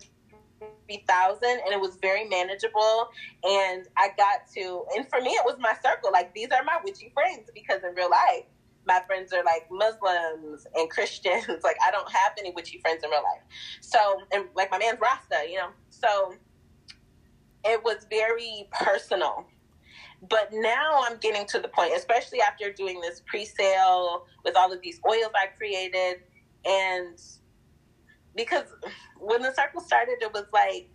[0.59, 3.09] three thousand, and it was very manageable.
[3.43, 6.11] And I got to, and for me, it was my circle.
[6.11, 8.45] Like these are my witchy friends because in real life,
[8.91, 11.45] my friends are like Muslims and Christians.
[11.63, 13.43] like I don't have any witchy friends in real life.
[13.81, 13.99] So,
[14.33, 15.69] and like my man's Rasta, you know.
[15.89, 16.35] So
[17.63, 19.45] it was very personal.
[20.29, 24.79] But now I'm getting to the point, especially after doing this pre-sale with all of
[24.81, 26.17] these oils I created,
[26.63, 27.19] and
[28.35, 28.65] because
[29.19, 30.89] when the circle started, it was like,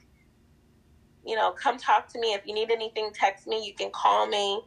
[1.25, 2.35] you know, come talk to me.
[2.35, 3.67] If you need anything, text me.
[3.67, 4.63] You can call me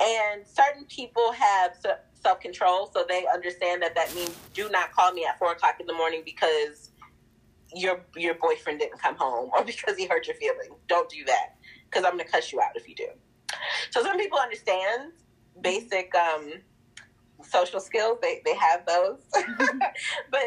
[0.00, 1.76] and certain people have
[2.14, 5.76] self control, so they understand that that means do not call me at four o'clock
[5.80, 6.90] in the morning because
[7.74, 10.74] your your boyfriend didn't come home or because he hurt your feelings.
[10.88, 11.56] Don't do that
[11.88, 13.08] because I'm gonna cuss you out if you do.
[13.90, 15.12] So some people understand
[15.62, 16.52] basic um,
[17.42, 19.20] social skills; they they have those.
[20.30, 20.42] but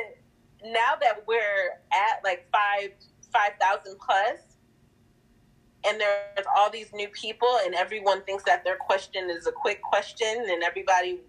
[0.63, 2.91] now that we're at like five
[3.31, 4.39] five thousand plus,
[5.87, 9.81] and there's all these new people and everyone thinks that their question is a quick
[9.81, 11.21] question and everybody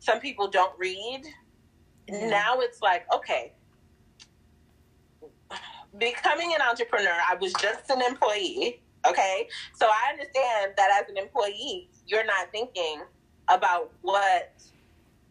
[0.00, 1.22] some people don't read.
[2.08, 3.52] Now it's like okay.
[5.96, 9.48] Becoming an entrepreneur i was just an employee okay?
[9.74, 13.02] So i understand that as an employee you're not thinking
[13.48, 14.52] about what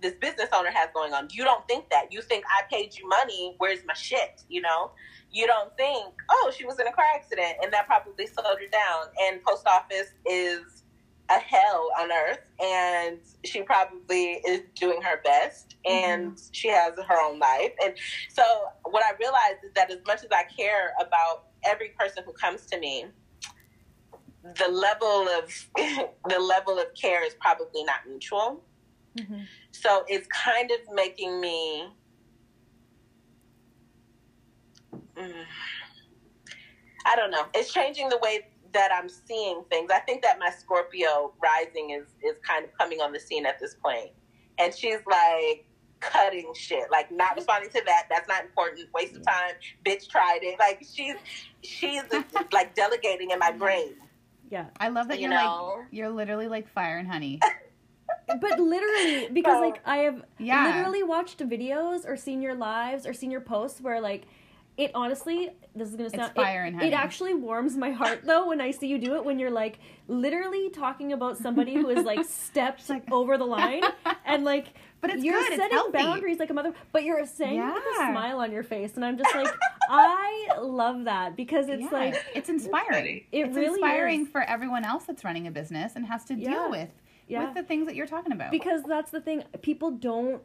[0.02, 1.28] this business owner has going on.
[1.32, 2.12] You don't think that.
[2.12, 3.56] You think I paid you money.
[3.58, 4.42] Where's my shit?
[4.50, 4.92] You know.
[5.30, 8.68] You don't think, oh, she was in a car accident, and that probably slowed her
[8.72, 9.08] down.
[9.22, 10.84] And post office is
[11.30, 16.50] a hell on earth, and she probably is doing her best, and mm-hmm.
[16.52, 17.72] she has her own life.
[17.84, 17.94] And
[18.30, 18.44] so,
[18.84, 22.66] what I realized is that as much as I care about every person who comes
[22.68, 23.06] to me,
[24.56, 25.68] the level of
[26.30, 28.64] the level of care is probably not mutual.
[29.18, 29.42] Mm-hmm.
[29.72, 31.88] So it's kind of making me.
[35.18, 35.44] Mm,
[37.06, 37.46] I don't know.
[37.54, 39.90] It's changing the way that I'm seeing things.
[39.92, 43.60] I think that my Scorpio rising is is kind of coming on the scene at
[43.60, 44.12] this point,
[44.60, 45.66] and she's like
[46.00, 48.08] cutting shit, like not responding to that.
[48.10, 48.90] That's not important.
[48.94, 49.54] Waste of time.
[49.86, 50.60] Bitch tried it.
[50.60, 51.16] Like she's
[51.64, 52.04] she's
[52.52, 53.96] like delegating in my brain.
[54.50, 55.76] Yeah, I love that you you're know?
[55.78, 57.40] like you're literally like fire and honey.
[58.28, 60.68] but literally, because like I have yeah.
[60.68, 64.26] literally watched videos or seen your lives or seen your posts where like
[64.78, 68.72] it honestly this is gonna sound it, it actually warms my heart though when I
[68.72, 72.88] see you do it when you're like literally talking about somebody who is like stepped
[72.88, 73.82] like, over the line
[74.26, 74.68] and like
[75.02, 75.58] but it's you're good.
[75.58, 77.74] setting boundaries like a mother but you're saying yeah.
[77.74, 79.52] with a smile on your face and I'm just like
[79.90, 81.90] I love that because it's yeah.
[81.92, 83.24] like it's inspiring.
[83.32, 84.28] It it's really inspiring is.
[84.30, 86.68] for everyone else that's running a business and has to deal yeah.
[86.68, 86.90] with
[87.30, 88.52] with the things that you're talking about.
[88.52, 90.42] Because that's the thing people don't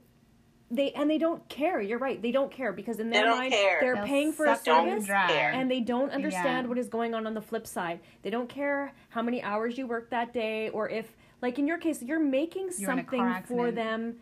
[0.73, 1.81] they and they don't care.
[1.81, 2.21] You're right.
[2.21, 3.79] They don't care because in their mind care.
[3.81, 6.69] they're They'll paying for a service and they don't understand yeah.
[6.69, 8.01] what is going on on the flip side.
[8.23, 11.79] They don't care how many hours you work that day or if like in your
[11.79, 14.17] case you're making you're something for them.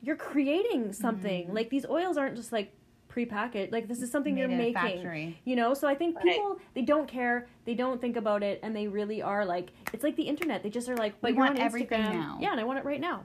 [0.00, 1.46] You're creating something.
[1.46, 1.56] Mm-hmm.
[1.56, 2.72] Like these oils aren't just like
[3.16, 3.72] prepackaged.
[3.72, 4.74] Like this is something Made you're making.
[4.74, 5.40] Factory.
[5.44, 6.74] You know, so I think people right.
[6.74, 10.16] they don't care, they don't think about it, and they really are like it's like
[10.16, 10.62] the internet.
[10.62, 12.38] They just are like, but we want everything now.
[12.40, 13.24] Yeah, and I want it right now.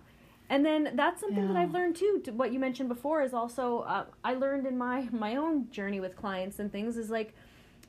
[0.49, 1.47] And then that's something yeah.
[1.47, 2.21] that I've learned too.
[2.25, 5.99] To what you mentioned before is also uh, I learned in my my own journey
[5.99, 7.34] with clients and things is like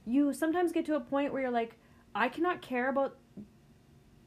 [0.06, 1.76] you sometimes get to a point where you're like
[2.14, 3.16] I cannot care about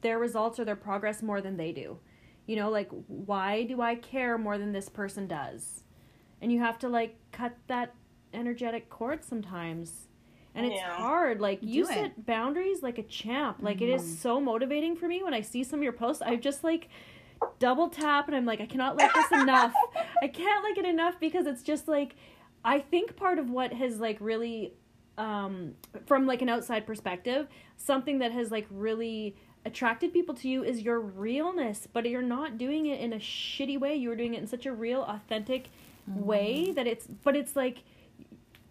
[0.02, 2.00] their results or their progress more than they do.
[2.46, 5.85] You know, like why do I care more than this person does?
[6.42, 7.94] And you have to like cut that
[8.34, 10.08] energetic cord sometimes.
[10.54, 10.96] And it's yeah.
[10.96, 11.42] hard.
[11.42, 11.88] Like do you it.
[11.88, 13.58] set boundaries like a champ.
[13.62, 13.86] Like mm-hmm.
[13.86, 14.16] it is mm-hmm.
[14.16, 16.22] so motivating for me when I see some of your posts.
[16.22, 16.90] I just like
[17.60, 19.74] double tap and I'm like, I cannot like this enough.
[20.22, 22.16] I can't like it enough because it's just like
[22.64, 24.74] I think part of what has like really
[25.18, 30.64] um from like an outside perspective, something that has like really attracted people to you
[30.64, 33.96] is your realness, but you're not doing it in a shitty way.
[33.96, 35.70] You're doing it in such a real, authentic
[36.10, 36.26] mm-hmm.
[36.26, 37.80] way that it's but it's like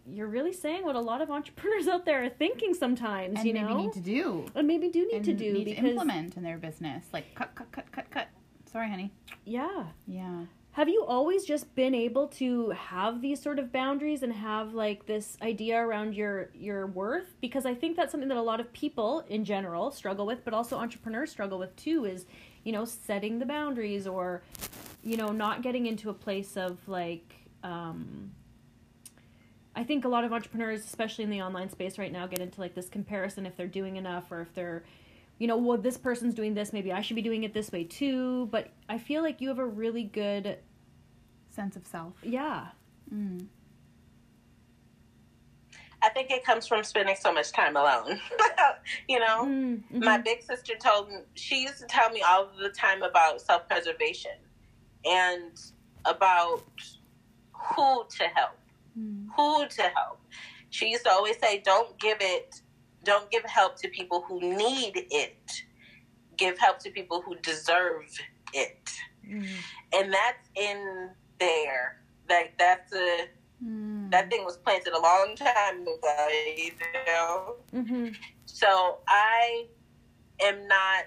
[0.06, 3.54] you're really saying what a lot of entrepreneurs out there are thinking sometimes, and you
[3.54, 6.36] know, need to do, and maybe do need and to do need because to implement
[6.36, 8.28] in their business, like cut, cut, cut, cut, cut.
[8.70, 9.12] Sorry, honey.
[9.44, 9.84] Yeah.
[10.06, 10.44] Yeah.
[10.72, 15.06] Have you always just been able to have these sort of boundaries and have like
[15.06, 17.36] this idea around your your worth?
[17.40, 20.52] Because I think that's something that a lot of people in general struggle with, but
[20.52, 22.26] also entrepreneurs struggle with too is,
[22.64, 24.42] you know, setting the boundaries or
[25.04, 28.32] you know, not getting into a place of like um
[29.76, 32.60] I think a lot of entrepreneurs, especially in the online space right now, get into
[32.60, 34.84] like this comparison if they're doing enough or if they're
[35.38, 37.84] you know, well, this person's doing this, maybe I should be doing it this way
[37.84, 38.46] too.
[38.46, 40.58] But I feel like you have a really good
[41.50, 42.14] sense of self.
[42.22, 42.68] Yeah.
[43.12, 43.46] Mm.
[46.02, 48.20] I think it comes from spending so much time alone.
[49.08, 50.04] you know, mm-hmm.
[50.04, 53.66] my big sister told me, she used to tell me all the time about self
[53.66, 54.32] preservation
[55.04, 55.60] and
[56.04, 56.62] about
[57.52, 58.58] who to help.
[58.98, 59.26] Mm.
[59.36, 60.20] Who to help.
[60.70, 62.60] She used to always say, don't give it
[63.04, 65.62] don't give help to people who need it.
[66.36, 68.10] Give help to people who deserve
[68.52, 68.90] it.
[69.28, 69.46] Mm.
[69.94, 72.00] And that's in there.
[72.28, 73.28] Like that's a
[73.64, 74.10] mm.
[74.10, 76.72] that thing was planted a long time ago, you
[77.06, 77.56] know.
[77.72, 78.08] Mm-hmm.
[78.46, 79.66] So I
[80.42, 81.04] am not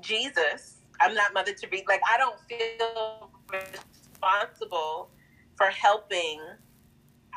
[0.00, 0.79] Jesus.
[1.00, 1.84] I'm not Mother Teresa.
[1.88, 5.10] Like I don't feel responsible
[5.56, 6.40] for helping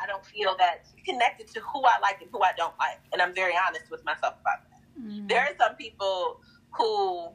[0.02, 3.00] I don't feel that connected to who I like and who I don't like.
[3.12, 5.02] And I'm very honest with myself about that.
[5.02, 5.28] Mm-hmm.
[5.28, 6.40] There are some people
[6.72, 7.30] who,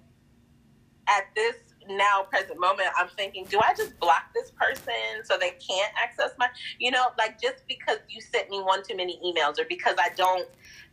[1.09, 1.57] at this
[1.89, 6.31] now present moment, I'm thinking, do I just block this person so they can't access
[6.39, 9.97] my, you know, like just because you sent me one too many emails or because
[9.99, 10.49] I don't,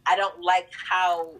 [0.05, 1.31] I don't like how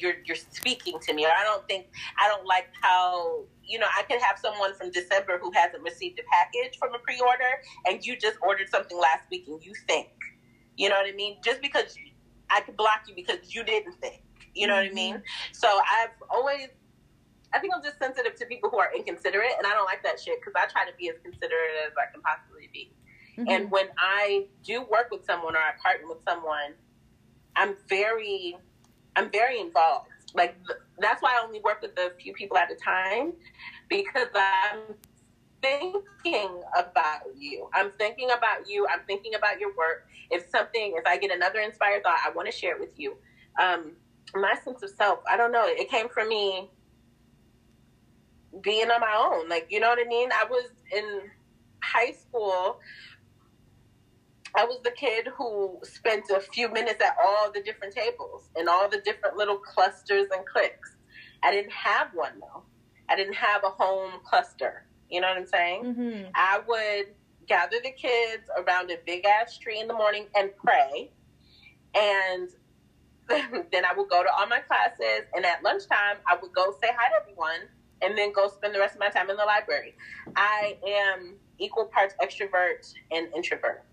[0.00, 1.86] you're you're speaking to me or I don't think
[2.18, 6.18] I don't like how you know I could have someone from December who hasn't received
[6.18, 10.08] a package from a pre-order and you just ordered something last week and you think
[10.76, 11.96] you know what I mean just because
[12.48, 14.22] I could block you because you didn't think
[14.54, 14.84] you know mm-hmm.
[14.84, 15.52] what I mean mm-hmm.
[15.52, 16.68] so I've always
[17.52, 20.20] I think I'm just sensitive to people who are inconsiderate, and I don't like that
[20.20, 22.92] shit because I try to be as considerate as I can possibly be.
[23.38, 23.50] Mhm.
[23.50, 26.74] And when I do work with someone or I partner with someone,
[27.56, 28.56] I'm very,
[29.16, 30.08] I'm very involved.
[30.34, 30.56] Like
[30.98, 33.32] that's why I only work with a few people at a time
[33.88, 34.94] because I'm
[35.62, 37.68] thinking about you.
[37.74, 38.86] I'm thinking about you.
[38.90, 40.06] I'm thinking about your work.
[40.30, 43.16] If something, if I get another inspired thought, I want to share it with you.
[43.60, 43.92] Um,
[44.34, 45.64] my sense of self, I don't know.
[45.66, 46.70] It came from me
[48.62, 49.48] being on my own.
[49.48, 50.30] Like, you know what I mean?
[50.32, 51.22] I was in
[51.82, 52.78] high school.
[54.56, 58.68] I was the kid who spent a few minutes at all the different tables and
[58.68, 60.96] all the different little clusters and cliques.
[61.42, 62.64] I didn't have one though.
[63.08, 64.86] I didn't have a home cluster.
[65.08, 65.84] You know what I'm saying?
[65.84, 66.30] Mhm.
[66.34, 67.14] I would
[67.46, 71.12] gather the kids around a big ass tree in the morning and pray.
[71.94, 72.48] And
[73.28, 75.22] then I would go to all my classes.
[75.34, 77.68] And at lunchtime, I would go say hi to everyone
[78.02, 79.94] and then go spend the rest of my time in the library.
[80.36, 83.84] I am equal parts extrovert and introvert.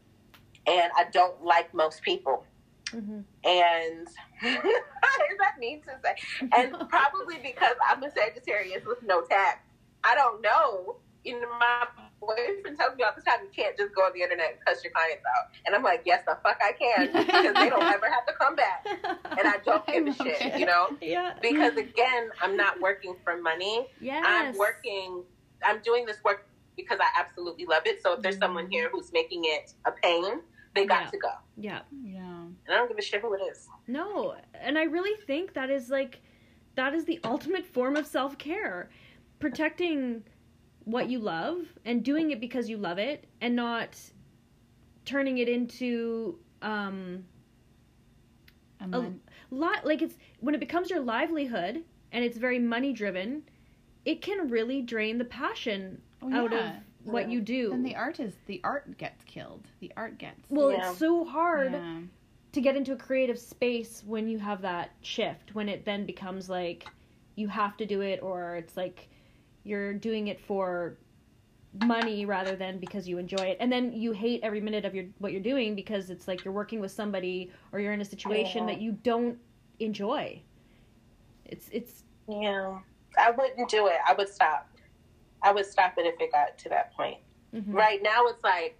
[0.67, 2.45] And I don't like most people.
[2.87, 3.23] Mhm.
[3.43, 4.07] And
[4.43, 6.15] is that mean to say?
[6.55, 9.65] And probably because I'm a Sagittarius with no tact.
[10.03, 10.97] I don't know.
[11.23, 11.85] You know, my
[12.21, 14.81] boyfriend tells me all the time, you can't just go on the internet and cuss
[14.83, 15.49] your clients out.
[15.65, 18.55] And I'm like, yes, the fuck I can, because they don't ever have to come
[18.55, 18.85] back.
[18.85, 20.95] And I don't give a shit, you know?
[21.01, 21.33] yeah.
[21.41, 23.87] Because again, I'm not working for money.
[23.99, 24.23] yes.
[24.25, 25.23] I'm working,
[25.65, 28.01] I'm doing this work because I absolutely love it.
[28.01, 30.39] So if there's someone here who's making it a pain,
[30.75, 31.09] they got Yeah.
[31.09, 31.29] to go.
[31.57, 31.81] Yeah.
[32.03, 32.21] Yeah.
[32.21, 33.67] And I don't give a shit who it is.
[33.87, 36.21] No, and I really think that is like
[36.75, 38.89] that is the ultimate form of self-care.
[39.39, 40.23] Protecting
[40.85, 43.97] what you love and doing it because you love it and not
[45.05, 47.23] turning it into um
[48.79, 53.43] And a lot like it's when it becomes your livelihood and it's very money driven,
[54.05, 56.77] it can really drain the passion oh, out yeah.
[56.77, 57.69] of what you do.
[57.69, 59.67] Then the art is the art gets killed.
[59.79, 60.49] The art gets.
[60.49, 60.89] well, Yeah.
[60.89, 62.01] it's so hard Yeah.
[62.53, 66.49] to get into a creative space when you have that shift when it then becomes
[66.49, 66.87] like
[67.35, 69.09] you have to do it or it's like
[69.63, 70.97] you're doing it for
[71.85, 75.05] money rather than because you enjoy it and then you hate every minute of your
[75.19, 78.61] what you're doing because it's like you're working with somebody or you're in a situation
[78.67, 78.73] Yeah.
[78.73, 79.37] that you don't
[79.79, 80.41] enjoy
[81.45, 82.79] it's it's Yeah.
[83.17, 83.97] I wouldn't do it.
[84.07, 84.69] I would stop.
[85.43, 87.17] I would stop it if it got to that point.
[87.53, 87.73] mhm.
[87.73, 88.77] Right now, it's like,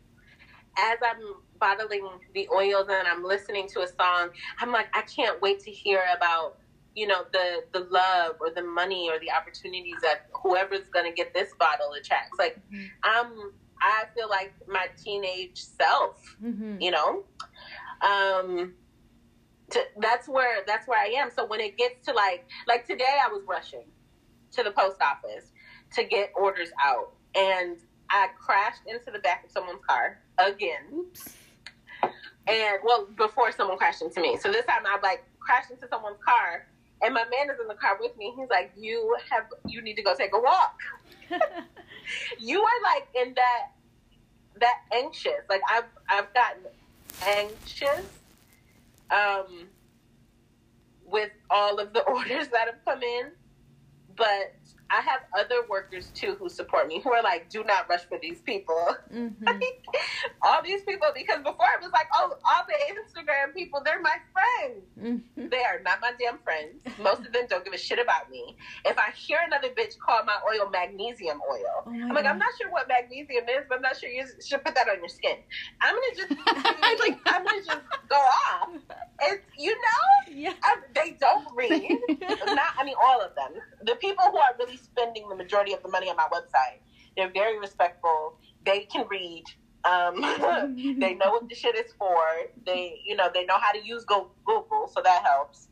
[0.80, 1.22] as I'm
[1.60, 5.72] bottling the oils and I'm listening to a song, I'm like, I can't wait to
[5.72, 6.58] hear about,
[6.96, 11.34] you know, the the love or the money or the opportunities that whoever's gonna get
[11.34, 12.38] this bottle attracts.
[12.38, 12.90] Like, Mhm.
[13.04, 16.82] I'm, I feel like my teenage self Mhm.
[16.82, 17.24] you know
[18.02, 18.74] um
[19.72, 23.18] to, that's where that's where i am so when it gets to like like today
[23.24, 23.84] i was rushing
[24.52, 25.52] to the post office
[25.96, 27.14] to get orders out.
[27.36, 27.78] And
[28.10, 31.06] i crashed into the back of someone's car again.
[32.48, 34.38] And well before someone crashed into me.
[34.38, 36.68] So this time i like crashed into someone's car
[37.02, 38.34] and my man is in the car with me.
[38.38, 40.78] He's like you have you need to go take a walk.
[42.40, 43.72] You are like in that
[44.60, 45.44] that anxious.
[45.50, 46.64] Like I've I've gotten
[47.26, 48.06] anxious
[49.12, 49.68] um
[51.06, 53.32] with all of the orders that have come in.
[54.16, 54.56] But
[54.90, 58.18] I have other workers too who support me who are like, do not rush for
[58.22, 58.96] these people.
[59.14, 59.62] Mhm.
[60.42, 64.16] all these people because before it was like, oh, all the Instagram people, they're my
[64.34, 64.86] friends.
[65.00, 65.50] Mhm.
[65.50, 66.82] They are not my damn friends.
[67.00, 68.56] Most of them don't give a shit about me.
[68.86, 72.50] If I hear another bitch call my oil magnesium oil, Oh I'm like, I'm not
[72.60, 75.38] sure what magnesium is, but I'm not sure you should put that on your skin.
[75.82, 76.30] I'm gonna just,
[77.02, 78.70] like- I'm gonna just go off.
[79.22, 81.72] It's you know, yeah I, they don't read.
[82.46, 83.54] not, I mean, all of them.
[83.84, 86.80] The people who are really spending the majority of the money on my website,
[87.16, 88.38] they're very respectful.
[88.66, 89.44] They can read.
[89.86, 90.22] Um,
[91.00, 92.20] they know what the shit is for.
[92.66, 95.70] They, you know, they know how to use Google, so that helps.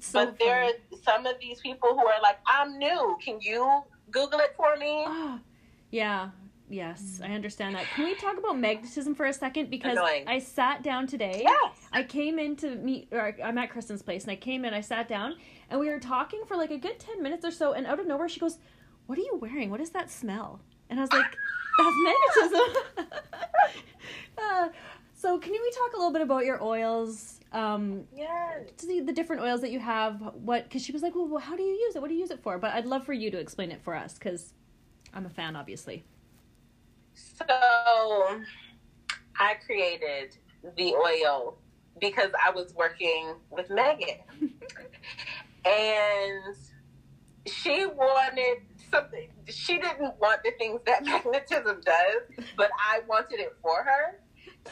[0.00, 0.72] So but there funny.
[0.92, 3.16] are some of these people who are like, I'm new.
[3.24, 5.04] Can you Google it for me?
[5.06, 5.40] Ah,
[5.90, 6.30] yeah.
[6.68, 7.20] Yes.
[7.22, 7.84] I understand that.
[7.94, 9.70] Can we talk about magnetism for a second?
[9.70, 10.24] Because Annoying.
[10.26, 11.42] I sat down today.
[11.44, 11.72] Yes.
[11.92, 14.80] I came in to meet, or I'm at Kristen's place, and I came in, I
[14.80, 15.36] sat down,
[15.70, 18.06] and we were talking for like a good 10 minutes or so, and out of
[18.06, 18.58] nowhere, she goes,
[19.06, 19.70] What are you wearing?
[19.70, 20.60] What is that smell?
[20.90, 21.26] And I was like,
[21.78, 23.08] That's magnetism.
[24.38, 24.68] uh,
[25.14, 27.40] so, can we talk a little bit about your oils?
[27.52, 28.70] Um, Yes.
[28.78, 31.40] to the, the different oils that you have, what, because she was like, well, well,
[31.40, 32.02] how do you use it?
[32.02, 32.58] What do you use it for?
[32.58, 34.52] But I'd love for you to explain it for us, because
[35.14, 36.04] I'm a fan, obviously.
[37.14, 37.44] So
[39.38, 40.36] I created
[40.76, 41.56] the oil
[42.00, 44.18] because I was working with Megan.
[45.66, 46.56] and
[47.46, 48.58] she wanted
[48.90, 49.28] something.
[49.48, 54.20] She didn't want the things that magnetism does, but I wanted it for her.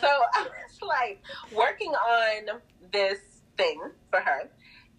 [0.01, 1.23] So I was like
[1.53, 2.61] working on
[2.93, 3.19] this
[3.57, 3.81] thing
[4.11, 4.51] for her.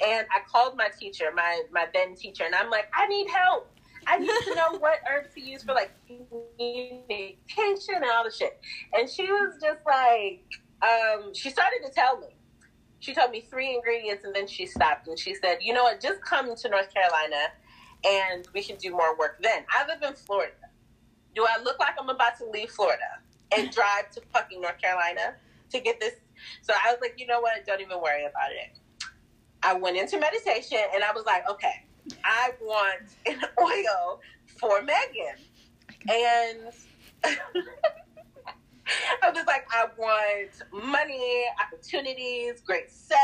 [0.06, 3.72] And I called my teacher, my, my then teacher, and I'm like, I need help.
[4.08, 8.60] I need to know what herbs to use for like communication and all the shit.
[8.94, 10.44] And she was just like,
[10.82, 12.35] um, she started to tell me.
[13.06, 16.02] She told me three ingredients and then she stopped and she said, you know what,
[16.02, 17.52] just come to North Carolina
[18.04, 19.64] and we can do more work then.
[19.70, 20.56] I live in Florida.
[21.36, 23.22] Do I look like I'm about to leave Florida
[23.56, 25.36] and drive to fucking North Carolina
[25.70, 26.16] to get this?
[26.64, 28.80] So I was like, you know what, don't even worry about it.
[29.62, 31.86] I went into meditation and I was like, okay,
[32.24, 35.38] I want an oil for Megan.
[36.10, 36.74] And
[39.24, 43.20] I was like, I want money, opportunities, great sex,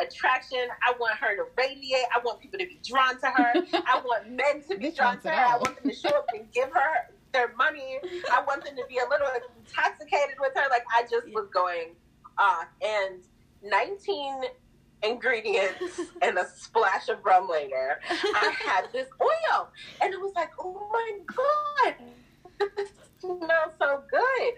[0.00, 0.66] attraction.
[0.86, 2.04] I want her to radiate.
[2.14, 3.52] I want people to be drawn to her.
[3.86, 5.34] I want men to be drawn to her.
[5.34, 7.98] I want them to show up and give her their money.
[8.32, 9.26] I want them to be a little
[9.58, 10.68] intoxicated with her.
[10.70, 11.94] Like I just was going
[12.38, 12.66] off.
[12.82, 13.22] And
[13.62, 14.42] 19
[15.02, 19.68] ingredients and a splash of rum later, I had this oil.
[20.02, 21.94] And it was like, oh my God,
[22.76, 22.90] this
[23.20, 24.54] smells so good.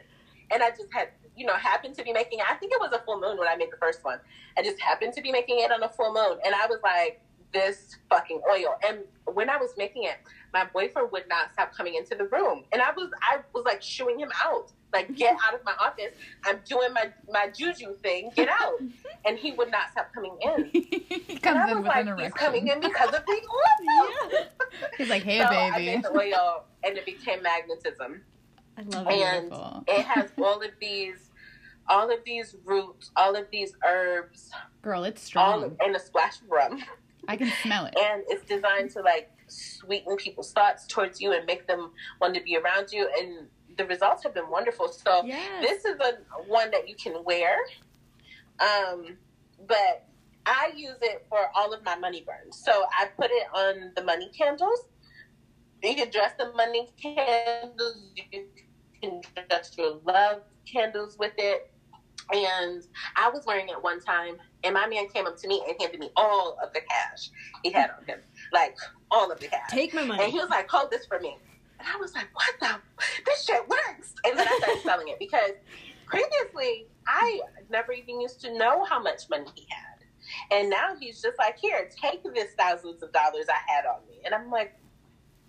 [0.50, 2.98] And I just had, you know, happened to be making I think it was a
[3.04, 4.18] full moon when I made the first one.
[4.56, 6.38] I just happened to be making it on a full moon.
[6.44, 7.20] And I was like,
[7.52, 8.74] this fucking oil.
[8.86, 8.98] And
[9.32, 10.18] when I was making it,
[10.52, 12.64] my boyfriend would not stop coming into the room.
[12.72, 14.72] And I was I was like shooing him out.
[14.92, 16.12] Like, get out of my office.
[16.44, 18.30] I'm doing my, my juju thing.
[18.34, 18.80] Get out.
[19.24, 20.66] And he would not stop coming in.
[20.72, 24.46] he And comes I in with like, an he's coming in because of the oil.
[24.96, 25.86] He's like, hey, so I baby.
[25.96, 28.22] made the oil and it became magnetism.
[28.78, 29.06] I love.
[29.08, 29.84] And Beautiful.
[29.88, 31.30] it has all of these
[31.88, 34.50] all of these roots, all of these herbs,
[34.82, 35.62] Girl, it's strong.
[35.62, 36.82] of, and a splash of rum.
[37.28, 37.94] I can smell it.
[37.96, 42.42] And it's designed to like sweeten people's thoughts towards you and make them want to
[42.42, 43.08] be around you.
[43.18, 43.46] And
[43.78, 44.88] the results have been wonderful.
[44.88, 45.62] So Yes.
[45.62, 47.56] this is a one that you can wear.
[48.58, 49.16] Um,
[49.68, 50.06] but
[50.44, 52.60] I use it for all of my money burns.
[52.64, 54.80] So I put it on the money candles.
[55.82, 57.96] You can dress the money candles.
[58.16, 58.44] You
[59.06, 61.70] can dress your love candles with it.
[62.32, 62.82] And
[63.14, 66.00] I was wearing it one time, and my man came up to me and handed
[66.00, 67.30] me all of the cash
[67.62, 68.18] he had on him,
[68.52, 68.76] like
[69.12, 69.70] all of the cash.
[69.70, 70.24] Take my money.
[70.24, 71.36] And he was like, hold this for me.
[71.78, 73.04] And I was like, what the?
[73.24, 74.14] This shit works.
[74.24, 75.52] And then I started selling it because
[76.06, 77.40] previously I
[77.70, 80.58] never even used to know how much money he had.
[80.58, 84.18] And now he's just like, here, take this thousands of dollars I had on me.
[84.24, 84.76] And I'm like,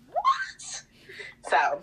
[0.06, 0.82] what?
[1.50, 1.80] So,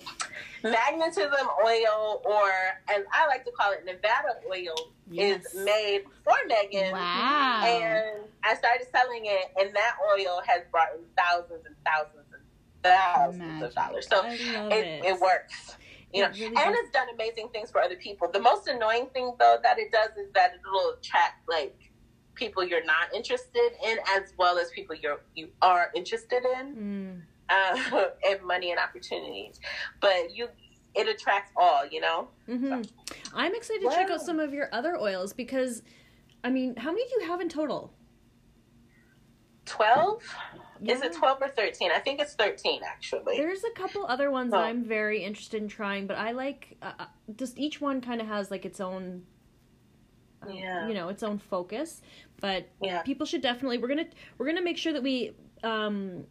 [0.63, 2.49] magnetism oil, or
[2.89, 5.45] as I like to call it, Nevada oil, Yes.
[5.53, 6.91] is made for Megan.
[6.91, 7.63] Wow.
[7.66, 12.41] And I started selling it, and that oil has brought in thousands and thousands and
[12.84, 13.68] thousands Magic.
[13.70, 14.07] of dollars.
[14.07, 14.39] So it,
[14.74, 15.05] it.
[15.05, 15.78] it works.
[16.13, 16.76] You know, It really and does.
[16.80, 18.32] it's done amazing things for other people.
[18.32, 21.78] The most annoying thing, though, that it does is that it'll attract like
[22.34, 27.22] people you're not interested in, as well as people you're you are interested in, Mm.
[27.50, 29.60] Uh, and money and opportunities.
[30.02, 30.48] But you,
[30.96, 31.86] it attracts all.
[31.86, 32.28] You know.
[32.46, 32.82] hmm
[33.34, 35.84] I'm excited to check out some of your other oils because,
[36.43, 37.93] I mean, how many do you have in total?
[39.66, 40.22] Twelve?
[40.86, 41.89] Is it twelve or thirteen?
[41.91, 43.38] I think it's thirteen actually.
[43.38, 44.58] There's a couple other ones Oh.
[44.60, 48.28] I'm very interested in trying, but I like uh, uh, just each one kind of
[48.28, 49.24] has like its own,
[50.46, 50.88] uh, Yeah.
[50.88, 52.02] you know, its own focus.
[52.41, 53.02] But Yeah.
[53.02, 54.06] people should definitely we're gonna
[54.38, 55.32] we're gonna make sure that we
[55.64, 56.26] um,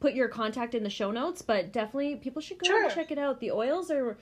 [0.00, 1.42] put your contact in the show notes.
[1.42, 3.40] But definitely people should go and check it out.
[3.40, 4.18] The oils are,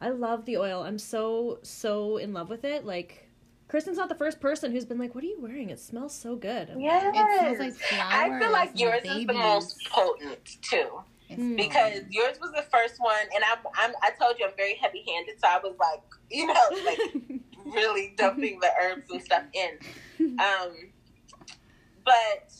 [0.00, 0.82] I love the oil.
[0.82, 2.84] I'm so so in love with it.
[2.84, 3.20] Like.
[3.66, 5.70] Kristen's not the first person who's been like, "What are you wearing?
[5.70, 7.06] It smells so good." I'm like, Yes.
[7.16, 11.00] It smells like I feel like and yours is the most potent too.
[11.28, 14.74] It's because yours was the first one, and I'm, I'm I told you I'm very
[14.74, 16.54] heavy handed, so I was like, you know,
[16.84, 17.40] like
[17.74, 19.78] really dumping the herbs and stuff in.
[20.38, 20.92] Um,
[22.04, 22.52] but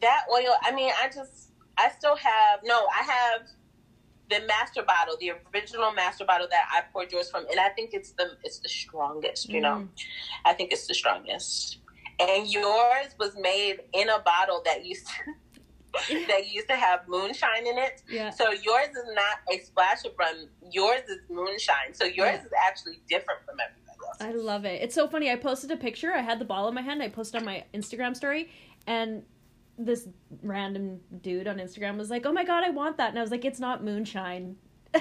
[0.00, 1.45] that oil, I mean, I just
[1.78, 3.42] I still have no, I have
[4.28, 7.90] the master bottle, the original master bottle that I poured yours from, and I think
[7.92, 9.48] it's the it's the strongest.
[9.48, 9.88] You know, mm.
[10.44, 11.78] I think it's the strongest.
[12.18, 17.66] And yours was made in a bottle that used to, that used to have moonshine
[17.66, 18.02] in it.
[18.10, 18.30] yeah.
[18.30, 20.48] So yours is not a splash of rum.
[20.72, 21.92] Yours is moonshine.
[21.92, 22.44] So yours Yeah.
[22.44, 24.16] is actually different from everybody else.
[24.20, 24.82] I love it.
[24.82, 25.30] It's so funny.
[25.30, 26.12] I posted a picture.
[26.14, 27.02] I had the ball in my hand.
[27.02, 28.50] I posted on my Instagram story,
[28.86, 29.22] and
[29.78, 30.08] this
[30.42, 33.30] random dude on Instagram was like, "Oh my god, I want that!" And I was
[33.30, 34.56] like, "It's not moonshine."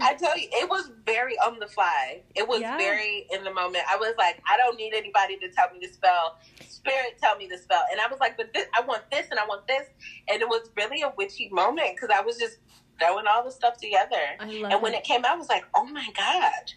[0.00, 2.22] I tell you, it was very on the fly.
[2.34, 2.76] It was Yeah.
[2.78, 3.84] very in the moment.
[3.90, 7.46] I was like, I don't need anybody to tell me to spell spirit tell me
[7.46, 7.82] the spell.
[7.92, 9.86] And I was like, but this, I want this and I want this.
[10.28, 12.58] And it was really a witchy moment because I was just
[12.98, 14.16] throwing all the stuff together.
[14.40, 14.98] And when it.
[14.98, 16.72] it came out, I was like, oh my God,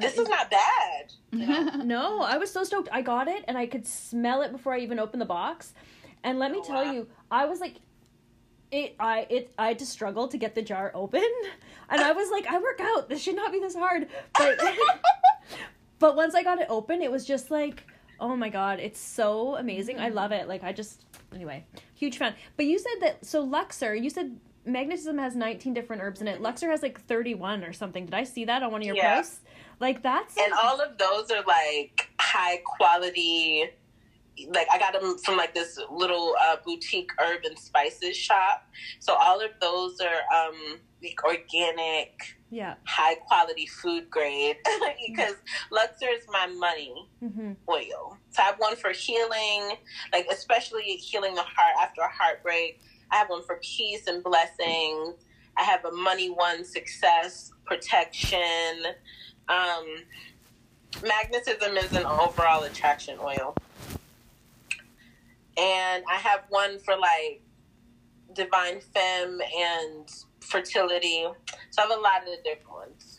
[0.00, 1.12] this is not bad.
[1.32, 1.70] You?
[1.84, 2.88] No, I was so stoked.
[2.92, 5.72] I got it and I could smell it before I even opened the box.
[6.24, 6.92] And let me Oh, tell wow.
[6.92, 7.76] you, I was like
[8.70, 11.24] it I it I had to struggle to get the jar open.
[11.90, 13.08] And I was like, I work out.
[13.08, 14.08] This should not be this hard.
[14.36, 14.60] But
[15.98, 17.82] but once I got it open, it was just like,
[18.20, 19.98] oh my god, it's so amazing.
[19.98, 20.16] I mm-hmm.
[20.16, 20.48] love it.
[20.48, 22.34] Like I just anyway, huge fan.
[22.58, 24.38] But you said that so Luxor, you said
[24.68, 26.40] magnetism has 19 different herbs in it.
[26.40, 28.04] Luxor has like 31 or something.
[28.04, 29.16] Did I see that on one of your Yeah.
[29.16, 29.40] posts?
[29.80, 33.64] Like that's and all of those are like high quality
[34.50, 38.68] like i got them from like this little uh, boutique herb and spices shop
[39.00, 42.74] so all of those are um like organic yeah.
[42.86, 44.56] high quality food grade
[45.08, 45.34] because
[45.72, 47.56] luxor is my money Mhm.
[47.68, 49.76] oil so i have one for healing
[50.12, 52.80] like especially healing the heart after a heartbreak
[53.10, 55.14] i have one for peace and blessings
[55.56, 58.86] i have a money one success protection.
[59.48, 59.86] Um
[61.02, 63.54] magnetism is an overall attraction oil.
[65.56, 67.42] And i have one for like
[68.34, 70.08] divine femme and
[70.40, 71.26] fertility.
[71.70, 73.17] So i have a lot of the different ones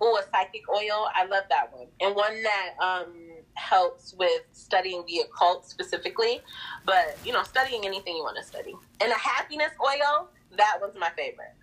[0.00, 3.14] oh a psychic oil i love that one and one that um
[3.54, 6.40] helps with studying the occult specifically
[6.86, 10.92] but you know studying anything you want to study and a happiness oil that was
[10.98, 11.54] my favorite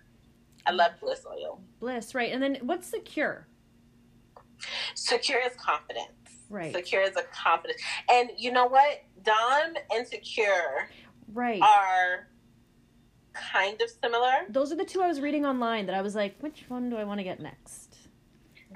[0.66, 2.32] i love bliss oil Bliss, right.
[2.32, 3.48] And then what's the cure?
[4.94, 6.10] secure is confidence
[6.48, 6.72] Right.
[6.72, 7.80] secure is a confidence
[8.10, 10.88] and you know what dom and secure
[11.32, 11.60] Right.
[11.60, 12.28] are
[13.34, 16.36] kind of similar Those are the two I was reading online that I was like,
[16.40, 17.85] which one do I want to get next?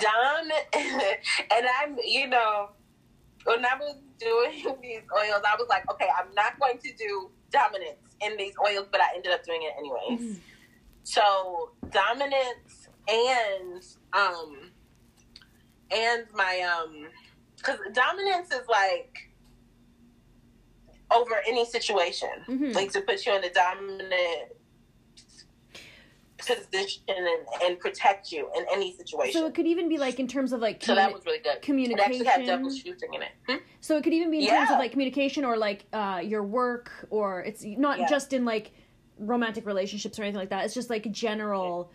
[0.00, 0.48] Dom
[1.52, 2.70] and I'm, you know,
[3.44, 7.30] when I was doing these oils, I was like, okay, I'm not going to do
[7.50, 10.38] dominance in these oils, but I ended up doing it anyways.
[11.02, 13.82] So dominance and
[14.12, 14.70] um
[15.90, 17.08] and my um
[17.56, 19.30] because dominance is like
[21.12, 22.74] over any situation, Mhm.
[22.74, 24.52] like to put you in a dominant
[26.46, 27.26] position and,
[27.62, 29.32] and protect you in any situation.
[29.40, 31.56] So it could even be like in terms of like So that was really good.
[31.62, 32.92] It actually had double communication.
[32.92, 33.28] shooting in it.
[33.48, 33.56] Hmm?
[33.80, 36.90] So it could even be in terms of like communication or like uh, your work
[37.10, 38.06] or it's not Yeah.
[38.08, 38.72] just in like
[39.18, 40.64] romantic relationships or anything like that.
[40.64, 41.90] It's just like general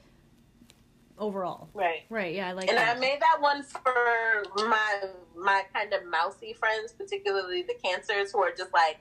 [1.17, 1.69] overall.
[1.73, 2.01] Right.
[2.09, 2.35] Right.
[2.35, 2.49] Yeah.
[2.49, 2.97] I like And that.
[2.97, 5.01] I made that one for my
[5.37, 8.97] my kind of mousy friends, particularly the cancers who are just like,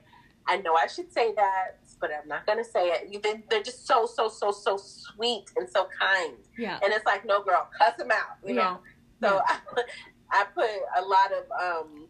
[0.46, 3.08] I know I should say that, but I'm not gonna say it.
[3.10, 6.78] You, they, they're just so so so so sweet and so kind, yeah.
[6.82, 8.80] and it's like, no, girl, cuss them out, you know.
[9.22, 9.56] So I,
[10.30, 11.44] I put a lot of
[11.82, 12.08] um,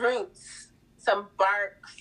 [0.00, 0.68] roots,
[0.98, 1.96] some barks,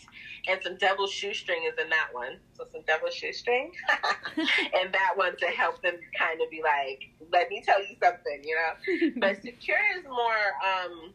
[0.47, 2.37] and some devil shoestring is in that one.
[2.55, 3.71] So some devil shoestring,
[4.37, 8.43] and that one to help them kind of be like, let me tell you something,
[8.43, 9.11] you know.
[9.17, 11.13] But secure is more, um,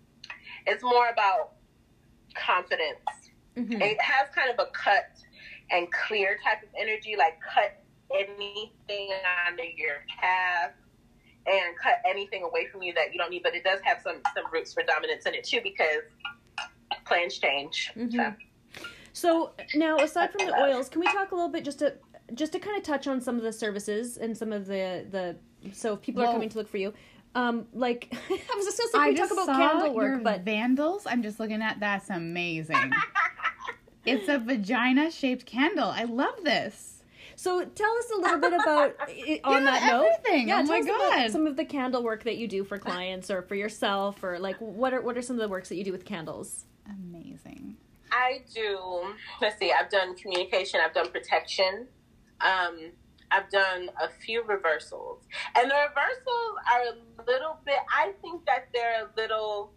[0.66, 1.52] it's more about
[2.34, 3.06] confidence.
[3.56, 3.80] Mhm.
[3.80, 5.10] It has kind of a cut
[5.70, 7.82] and clear type of energy, like cut
[8.14, 9.10] anything
[9.46, 10.72] under your path
[11.46, 13.42] and cut anything away from you that you don't need.
[13.42, 16.02] But it does have some some roots for dominance in it too, because
[17.06, 17.92] plans change.
[17.94, 18.36] So, Mhm.
[19.12, 21.94] So now, aside from the oils, can we talk a little bit just to
[22.34, 25.36] just to kind of touch on some of the services and some of the the
[25.72, 26.94] so if people are coming to look for you,
[27.34, 30.40] um, like I was just gonna say, we talk about saw candle your work, but
[30.42, 31.06] vandals.
[31.06, 32.76] I'm just looking at that's amazing.
[34.06, 35.88] it's a vagina shaped candle.
[35.88, 37.02] I love this.
[37.36, 40.08] so tell us a little bit about it, on Yeah, that note.
[40.18, 40.48] everything.
[40.48, 41.30] Yeah, Oh tell my us about God.
[41.30, 44.56] some of the candle work that you do for clients or for yourself, or like
[44.58, 46.64] what are what are some of the works that you do with candles?
[46.88, 47.76] Amazing.
[48.10, 49.14] I do.
[49.42, 49.70] Let's see.
[49.72, 50.80] I've done communication.
[50.84, 51.86] I've done protection.
[52.40, 52.92] Um,
[53.30, 55.22] I've done a few reversals,
[55.54, 57.76] and the reversals are a little bit.
[57.94, 59.72] I think that they're a little.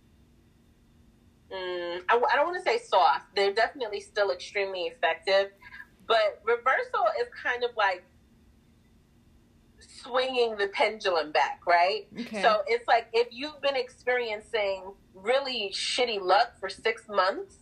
[1.53, 3.35] Mm, I, I don't want to say soft.
[3.35, 5.51] They're definitely still extremely effective,
[6.07, 8.03] but reversal is kind of like
[9.79, 12.07] swinging the pendulum back, right?
[12.19, 12.41] Okay.
[12.41, 17.57] So it's like if you've been experiencing really shitty luck for six months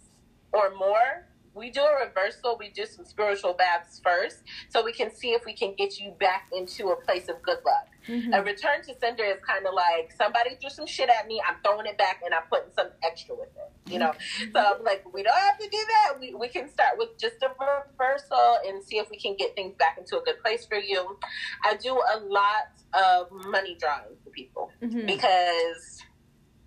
[0.51, 2.57] or more, we do a reversal.
[2.57, 6.11] We do some spiritual baths first so we can see if we can get you
[6.19, 7.87] back into a place of good luck.
[8.07, 8.37] Mhm.
[8.37, 11.57] A return to sender is kind of like somebody threw some shit at me, I'm
[11.63, 14.13] throwing it back and I'm putting some extra with it, you know?
[14.53, 16.19] So I'm like, we don't have to do that.
[16.19, 19.75] We, we can start with just a reversal and see if we can get things
[19.77, 21.19] back into a good place for you.
[21.63, 25.05] I do a lot of money drawing for people Mhm.
[25.05, 26.01] because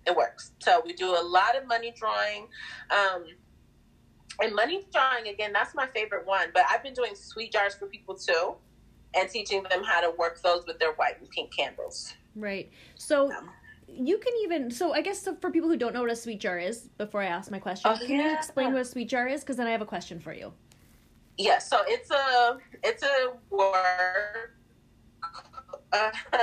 [0.05, 0.51] it works.
[0.59, 2.49] So we do a lot of money drawing.
[2.89, 3.25] Um,
[4.41, 6.47] and money drawing again, that's my favorite one.
[6.53, 8.55] But I've been doing sweet jars for people too,
[9.15, 12.13] and teaching them how to work those with their white and pink candles.
[12.35, 12.71] Right.
[12.95, 13.41] So Yeah.
[13.87, 16.39] you can even so I guess so for people who don't know what a sweet
[16.39, 19.27] jar is, before I ask my question, Oh, can you explain what a sweet jar
[19.27, 19.41] is?
[19.41, 20.53] Because then I have a question for you.
[21.37, 24.53] Yeah, so it's a it's a word
[26.33, 26.39] uh,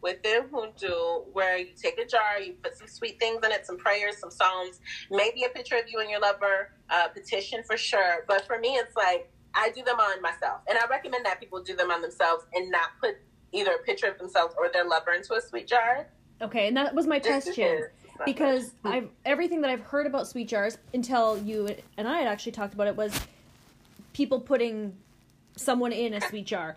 [0.00, 3.76] within hoodoo where you take a jar, you put some sweet things in it, some
[3.76, 4.80] prayers, some psalms,
[5.10, 8.24] maybe a picture of you and your lover, uh, petition for sure.
[8.26, 11.62] But for me, it's like I do them on myself, and I recommend that people
[11.62, 13.16] do them on themselves and not put
[13.52, 16.06] either a picture of themselves or their lover into a sweet jar.
[16.42, 17.54] Okay, and that was my question.
[17.54, 18.92] because it's not because good.
[18.92, 22.74] I've everything that I've heard about sweet jars until you and I had actually talked
[22.74, 23.18] about it was
[24.12, 24.96] people putting
[25.56, 26.76] someone in a sweet jar.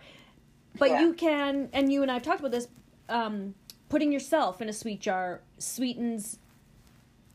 [0.78, 1.00] But Yeah.
[1.00, 2.68] you can, and you and I've talked about this.
[3.08, 3.54] Um,
[3.88, 6.38] putting yourself in a sweet jar sweetens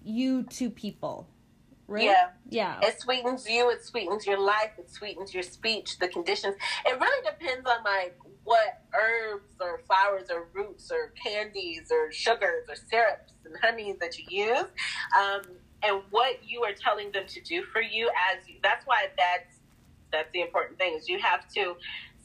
[0.04, 1.28] you to people,
[1.88, 2.04] right?
[2.04, 2.30] Yeah.
[2.50, 2.80] Yeah.
[2.84, 3.70] It sweetens you.
[3.72, 4.72] It sweetens your life.
[4.78, 5.98] It sweetens your speech.
[5.98, 6.56] The conditions.
[6.86, 12.68] It really depends on like what herbs or flowers or roots or candies or sugars
[12.70, 14.66] or syrups and honeys that you use,
[15.18, 15.42] um,
[15.82, 18.10] and what you are telling them to do for you.
[18.32, 19.60] As you, that's why that's
[20.12, 21.76] that's the important thing is you have to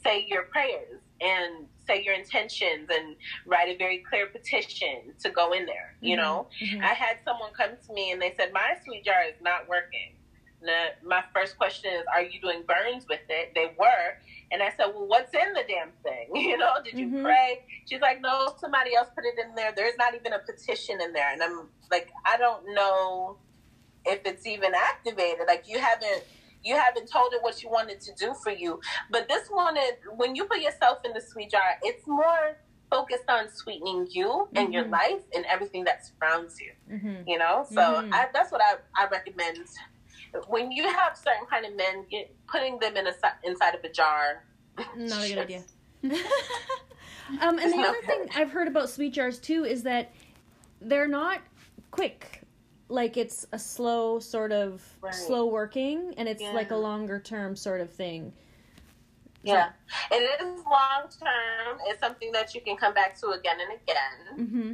[0.03, 3.15] say your prayers and say your intentions and
[3.45, 5.95] write a very clear petition to go in there.
[6.01, 6.21] You Mhm.
[6.21, 6.47] know.
[6.61, 6.81] Mhm.
[6.83, 10.15] I had someone come to me and they said, My sweet jar is not working.
[10.61, 13.53] Now, my first question is, Are you doing burns with it?
[13.55, 14.17] They were.
[14.51, 16.29] And I said, Well, what's in the damn thing?
[16.35, 17.23] You know, did you Mhm.
[17.23, 17.63] pray?
[17.85, 19.71] She's like, No, somebody else put it in there.
[19.71, 21.31] There's not even a petition in there.
[21.31, 23.37] And I'm like, I don't know
[24.05, 25.47] if it's even activated.
[25.47, 26.23] Like, you haven't.
[26.63, 28.79] You haven't told it what you wanted to do for you.
[29.11, 32.57] But this one is when you put yourself in the sweet jar, it's more
[32.89, 34.91] focused on sweetening you and your Mhm.
[34.91, 37.23] life and everything that surrounds you Mhm.
[37.27, 38.09] you know so Mhm.
[38.11, 39.59] I, that's what I, I recommend
[40.47, 43.89] when you have certain kind of men get, putting them in a inside of a
[43.91, 44.43] jar
[44.95, 45.63] Not a good idea.
[47.41, 48.27] um, and the other thing.
[48.33, 50.11] I've heard about sweet jars too is that
[50.81, 51.41] they're not
[51.91, 52.38] quick.
[52.89, 55.13] Like it's a slow sort of Right.
[55.13, 58.33] slow working, and it's like a longer term sort of thing.
[59.43, 59.69] yeah
[60.11, 64.17] it is long term it's something that you can come back to again and again
[64.43, 64.71] Mm-hmm.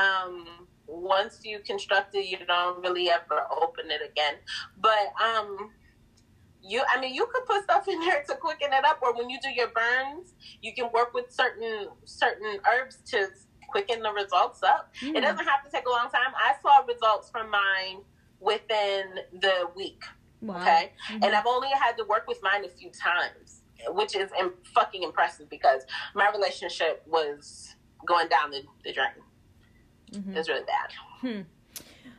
[0.00, 4.34] um, once you construct it you don't really ever open it again
[4.80, 5.70] but um
[6.60, 9.30] you i mean you could put stuff in there to quicken it up or when
[9.30, 13.28] you do your burns you can work with certain certain herbs to
[13.70, 15.16] quicken the results up Mm.
[15.16, 16.32] It doesn't have to take a long time.
[16.36, 18.02] I saw results from mine
[18.40, 20.02] within the week.
[20.42, 20.60] Wow.
[20.60, 21.24] Okay, Mhm.
[21.24, 25.02] and I've only had to work with mine a few times, which is im- fucking
[25.02, 25.82] impressive because
[26.14, 27.74] my relationship was
[28.06, 29.12] going down the, the drain.
[30.12, 30.30] Mhm.
[30.34, 30.92] It was really bad.
[31.20, 31.42] Hmm.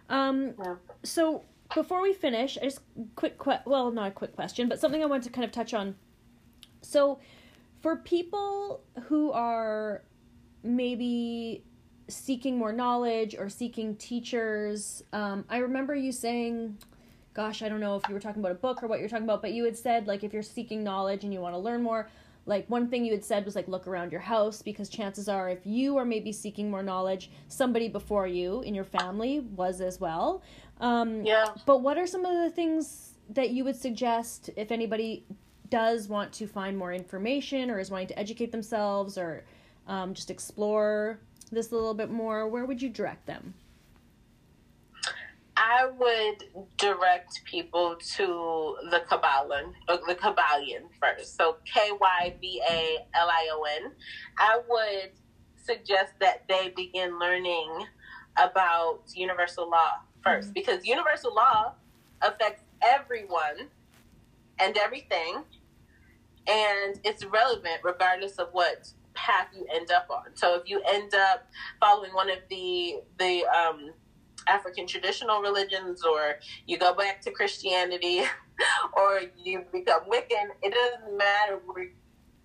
[0.09, 0.75] Um, Yeah.
[1.03, 1.43] so
[1.73, 2.81] before we finish, I just
[3.15, 5.73] quick que- well, not a quick question, but something I want to kind of touch
[5.73, 5.97] on.
[6.81, 7.19] So,
[7.81, 10.03] for people who are
[10.63, 11.63] maybe
[12.07, 16.77] seeking more knowledge or seeking teachers, um, I remember you saying,
[17.33, 19.23] gosh, I don't know if you were talking about a book or what you're talking
[19.23, 21.81] about, but you had said like if you're seeking knowledge and you want to learn
[21.81, 22.09] more,
[22.45, 25.49] like one thing you had said was like look around your house because chances are
[25.49, 29.99] if you are maybe seeking more knowledge, somebody before you in your family was as
[29.99, 30.41] well.
[30.79, 31.51] Um, Yeah.
[31.65, 35.23] but what are some of the things that you would suggest if anybody
[35.69, 39.45] does want to find more information or is wanting to educate themselves or
[39.87, 41.19] um, just explore
[41.51, 42.47] this a little bit more?
[42.47, 43.53] Where would you direct them?
[45.57, 51.37] I would direct people to the Kabbalah, the Kybalion first.
[51.37, 53.91] So K Y B A L I O N.
[54.39, 55.11] I would
[55.63, 57.85] suggest that they begin learning
[58.41, 59.91] about universal law
[60.25, 61.73] 1st because universal law
[62.21, 63.69] affects everyone
[64.59, 65.43] and everything,
[66.47, 70.35] and it's relevant regardless of what path you end up on.
[70.35, 71.47] So if you end up
[71.79, 73.91] following one of the the um,
[74.47, 76.35] African traditional religions, or
[76.65, 78.21] you go back to Christianity,
[78.93, 81.91] or you become Wiccan, it doesn't matter where you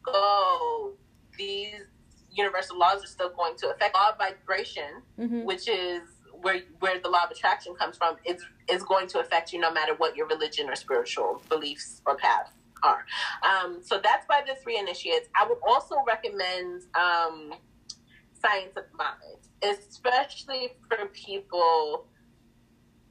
[0.05, 0.93] go.
[1.39, 1.83] These
[2.31, 5.45] universal laws are still going to affect law of vibration, Mm-hmm.
[5.45, 6.03] which is
[6.43, 8.17] where where the law of attraction comes from.
[8.25, 12.17] Is is going to affect you no matter what your religion or spiritual beliefs or
[12.17, 12.51] path
[12.83, 13.05] are.
[13.43, 15.29] Um, so that's by the three initiates.
[15.35, 17.53] I would also recommend um,
[18.41, 22.07] Science of Mind, especially for people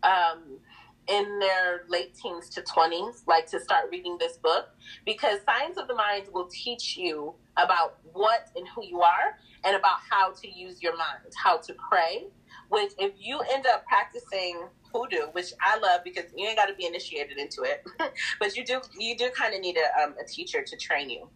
[0.04, 0.60] um,
[1.08, 4.70] in their late teens to 20s, like to start reading this book,
[5.06, 9.76] because Science of the Mind will teach you about what and who you are and
[9.76, 12.28] about how to use your mind, how to pray.
[12.70, 16.76] Which, if you end up practicing hoodoo, which I love because you ain't got to
[16.76, 17.84] be initiated into it,
[18.40, 21.30] but you do you do kind of need a, um, a teacher to train you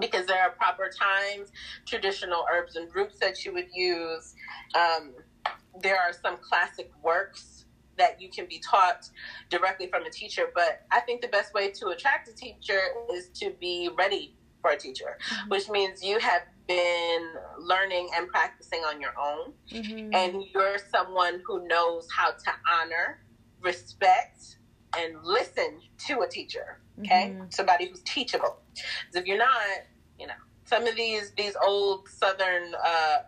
[0.00, 1.50] because there are proper times,
[1.86, 4.34] traditional herbs and roots that you would use.
[4.74, 5.12] Um,
[5.82, 7.66] there are some classic works
[7.98, 9.08] that you can be taught
[9.50, 12.80] directly from a teacher, but I think the best way to attract a teacher
[13.12, 15.50] is to be ready for a teacher, mm-hmm.
[15.50, 20.14] which means you have been learning and practicing on your own, mm-hmm.
[20.14, 23.22] and you're someone who knows how to honor,
[23.60, 24.56] respect,
[24.96, 26.78] and listen to a teacher.
[27.00, 27.44] Okay, mm-hmm.
[27.50, 28.58] somebody who's teachable.
[28.72, 29.50] Because if you're not,
[30.18, 30.34] you know,
[30.64, 33.18] some of these these old Southern uh,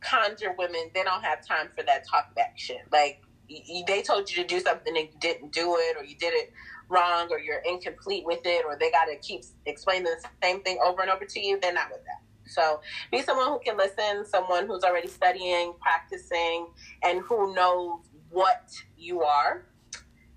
[0.00, 2.82] conjure women, they don't have time for that talk back shit.
[2.92, 6.16] Like y- they told you to do something and you didn't do it, or you
[6.16, 6.52] did it
[6.90, 10.78] wrong, or you're incomplete with it, or they got to keep explaining the same thing
[10.84, 11.58] over and over to you.
[11.60, 12.20] They're not with that.
[12.50, 12.80] So
[13.10, 16.66] be someone who can listen, someone who's already studying, practicing,
[17.02, 19.66] and who knows what you are.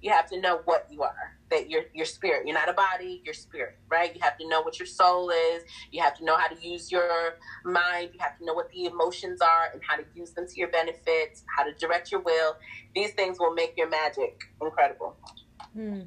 [0.02, 1.38] You have to know what you are.
[1.50, 2.46] That you're your spirit.
[2.46, 4.14] You're not a body, you're spirit, right?
[4.14, 5.64] You have to know what your soul is.
[5.92, 8.10] You have to know how to use your mind.
[8.14, 10.70] You have to know what the emotions are and how to use them to your
[10.70, 12.56] benefit, how to direct your will.
[12.96, 15.16] These things will make your magic incredible.
[15.74, 16.02] Hmm.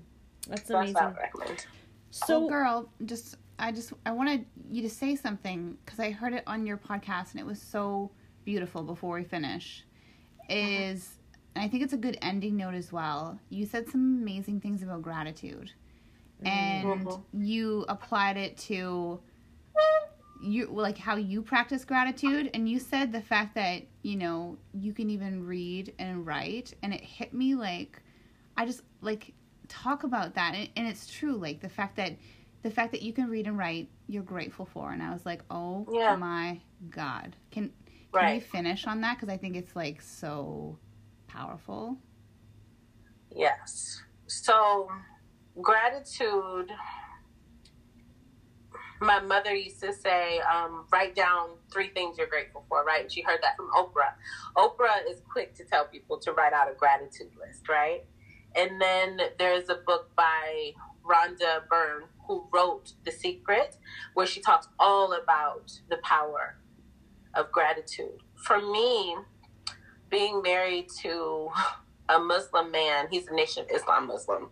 [0.46, 0.94] That's so amazing.
[0.94, 1.66] That's
[2.10, 6.32] so, oh, girl, just I just I wanted you to say something because I heard
[6.32, 8.10] it on your podcast and it was so
[8.44, 8.82] beautiful.
[8.82, 9.84] Before we finish,
[10.48, 11.18] is
[11.54, 13.38] and I think it's a good ending note as well.
[13.50, 15.72] You said some amazing things about gratitude,
[16.44, 17.44] and mm-hmm.
[17.44, 19.20] you applied it to
[20.42, 24.92] you like how you practice gratitude and you said the fact that you know you
[24.92, 28.02] can even read and write and it hit me like
[28.56, 29.32] i just like
[29.68, 32.12] talk about that and, and it's true like the fact that
[32.62, 35.42] the fact that you can read and write you're grateful for and i was like
[35.50, 36.16] oh yeah.
[36.16, 36.60] my
[36.90, 37.36] god.
[37.50, 37.72] Can
[38.12, 38.34] can right.
[38.34, 39.18] we finish on that?
[39.18, 40.78] Because i think it's like so
[41.26, 41.96] powerful.
[43.34, 44.02] Yes.
[44.26, 44.88] So
[45.60, 46.70] gratitude
[49.02, 53.02] my mother used to say um, write down three things you're grateful for right?
[53.02, 54.14] And she heard that from oprah.
[54.56, 58.04] Oprah is quick to tell people to write out a gratitude list right
[58.56, 60.72] and then there's a book by
[61.04, 63.76] Rhonda Byrne who wrote The Secret,
[64.14, 66.56] where she talks all about the power
[67.34, 68.22] of gratitude.
[68.34, 69.16] For me,
[70.10, 71.50] being married to
[72.08, 74.48] a Muslim man, he's a Nation of Islam Muslim.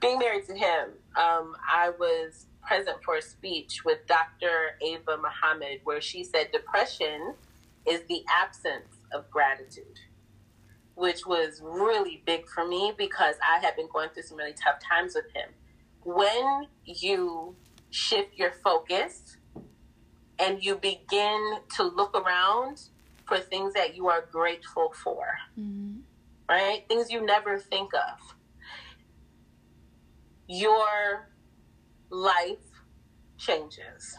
[0.00, 4.76] Being married to him, um, I was present for a speech with Dr.
[4.82, 7.34] Ava Muhammad where she said depression
[7.86, 9.98] is the absence of gratitude,
[11.00, 14.78] which was really big for me because I had been going through some really tough
[14.80, 15.48] times with him
[16.04, 17.56] when you
[17.88, 19.38] shift your focus
[20.38, 22.82] and you begin to look around
[23.26, 25.24] for things that you are grateful for,
[25.58, 26.00] mm-hmm.
[26.48, 26.84] right?
[26.86, 28.34] Things you never think of.
[30.48, 31.30] Your
[32.10, 32.58] life
[33.38, 34.18] changes.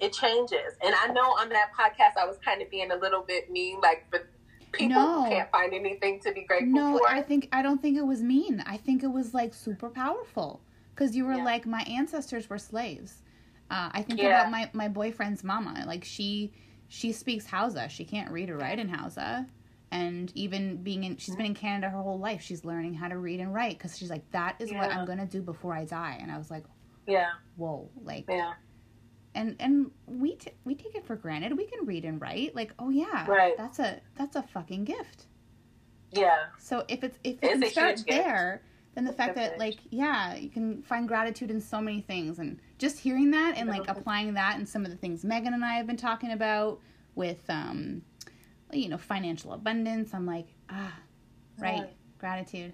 [0.00, 0.74] It changes.
[0.84, 3.80] And I know on that podcast I was kind of being a little bit mean,
[3.80, 4.26] like, but
[4.74, 5.26] people no.
[5.28, 7.08] can't find anything to be grateful no, for.
[7.08, 8.62] I think I don't think it was mean.
[8.66, 10.60] I think it was like super powerful
[10.94, 11.44] because you were yeah.
[11.44, 13.22] like my ancestors were slaves.
[13.70, 14.40] Uh, I think yeah.
[14.40, 15.84] about my my boyfriend's mama.
[15.86, 16.52] Like she
[16.88, 17.88] she speaks Hausa.
[17.88, 19.46] She can't read or write in Hausa.
[19.90, 22.42] And even being in, she's been in Canada her whole life.
[22.42, 24.78] She's learning how to read and write because she's like, that is yeah.
[24.78, 26.18] what I'm gonna do before I die.
[26.20, 26.64] And I was like,
[27.06, 28.54] yeah, whoa, like, yeah
[29.34, 31.56] and and we t- we take it for granted.
[31.56, 32.54] We can read and write.
[32.54, 33.56] Like, oh yeah, right.
[33.56, 35.26] That's a that's a fucking gift.
[36.12, 36.44] Yeah.
[36.58, 38.62] So if it's if it, it starts there,
[38.94, 42.58] then the fact that like yeah, you can find gratitude in so many things, and
[42.78, 45.74] just hearing that and like applying that in some of the things Megan and I
[45.74, 46.80] have been talking about
[47.14, 48.02] with um,
[48.72, 50.14] you know, financial abundance.
[50.14, 50.94] I'm like ah,
[51.58, 51.86] right, yeah.
[52.18, 52.72] gratitude.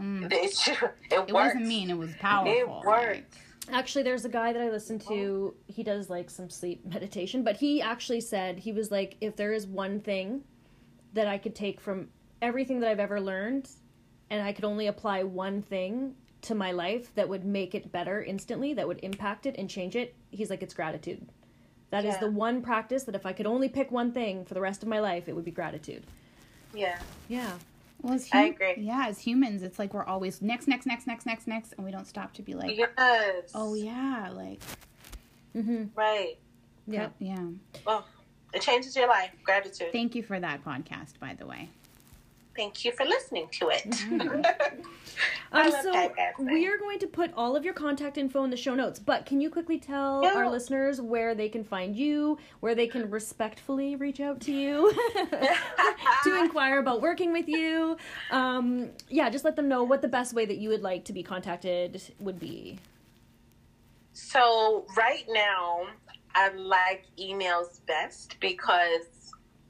[0.00, 0.32] Mm.
[0.32, 0.88] It's true.
[1.10, 1.90] It, it wasn't mean.
[1.90, 2.52] It was powerful.
[2.52, 2.86] It worked.
[2.86, 3.32] Like,
[3.70, 5.54] Actually, there's a guy that I listen to.
[5.54, 5.54] Oh.
[5.66, 9.52] He does like some sleep meditation, but he actually said he was like, if there
[9.52, 10.42] is one thing
[11.12, 12.08] that I could take from
[12.40, 13.68] everything that I've ever learned,
[14.30, 18.22] and I could only apply one thing to my life that would make it better
[18.22, 21.28] instantly, that would impact it and change it, he's like, it's gratitude.
[21.90, 22.10] That yeah.
[22.10, 24.82] is the one practice that if I could only pick one thing for the rest
[24.82, 26.04] of my life, it would be gratitude.
[26.74, 26.98] Yeah.
[27.28, 27.52] Yeah.
[28.02, 28.74] Well, as hum- I agree.
[28.78, 31.92] Yeah, as humans, it's like we're always next, next, next, next, next, next, and we
[31.92, 33.52] don't stop to be like, yes.
[33.54, 34.60] Oh yeah, like.
[35.56, 35.84] Mm-hmm.
[35.94, 36.38] Right.
[36.86, 37.10] Yeah.
[37.18, 37.46] Yeah.
[37.86, 38.04] Well,
[38.52, 39.30] it changes your life.
[39.44, 39.92] Gratitude.
[39.92, 41.68] Thank you for that podcast, by the way.
[42.56, 43.90] Thank you for listening to it.
[43.90, 44.42] Mm-hmm.
[45.52, 48.74] Um, so we are going to put all of your contact info in the show
[48.74, 48.98] notes.
[48.98, 53.10] But can you quickly tell our listeners where they can find you, where they can
[53.10, 54.92] respectfully reach out to you
[56.24, 57.98] to inquire about working with you?
[58.30, 61.12] Um, yeah, just let them know what the best way that you would like to
[61.12, 62.78] be contacted would be.
[64.14, 65.86] So right now,
[66.34, 69.21] I like emails best because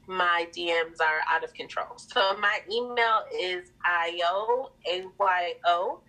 [0.07, 1.97] my DMs are out of control.
[1.97, 5.99] So my email is io a y o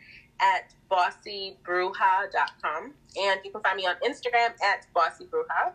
[0.40, 5.72] at bossybruja.com, and you can find me on Instagram at bossybruja.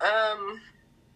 [0.00, 0.60] Um,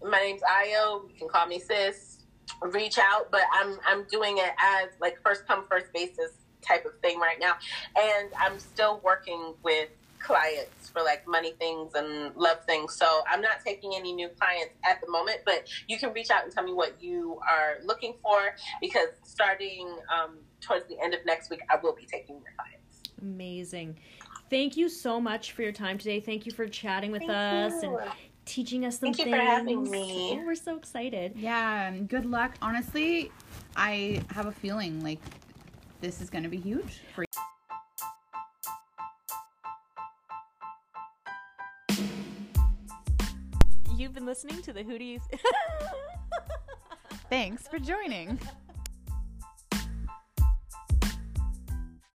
[0.04, 1.04] my name's Io.
[1.08, 2.18] You can call me sis.
[2.60, 6.98] Reach out, but I'm I'm doing it as like first come first basis type of
[7.00, 7.54] thing right now,
[7.98, 9.88] and I'm still working with
[10.24, 12.96] clients for like money things and love things.
[12.96, 16.44] So I'm not taking any new clients at the moment, but you can reach out
[16.44, 21.20] and tell me what you are looking for because starting um, towards the end of
[21.26, 23.02] next week, I will be taking your clients.
[23.20, 23.98] Amazing.
[24.50, 26.20] Thank you so much for your time today.
[26.20, 27.96] Thank you for chatting with us and
[28.44, 30.38] teaching us some Thank you for having me.
[30.40, 31.32] Oh, we're so excited.
[31.36, 32.54] Yeah, and good luck.
[32.62, 33.30] Honestly,
[33.76, 35.20] I have a feeling like
[36.00, 37.24] this is going to be huge for
[43.96, 45.22] You've been listening to the Hooties.
[47.30, 48.40] Thanks for joining.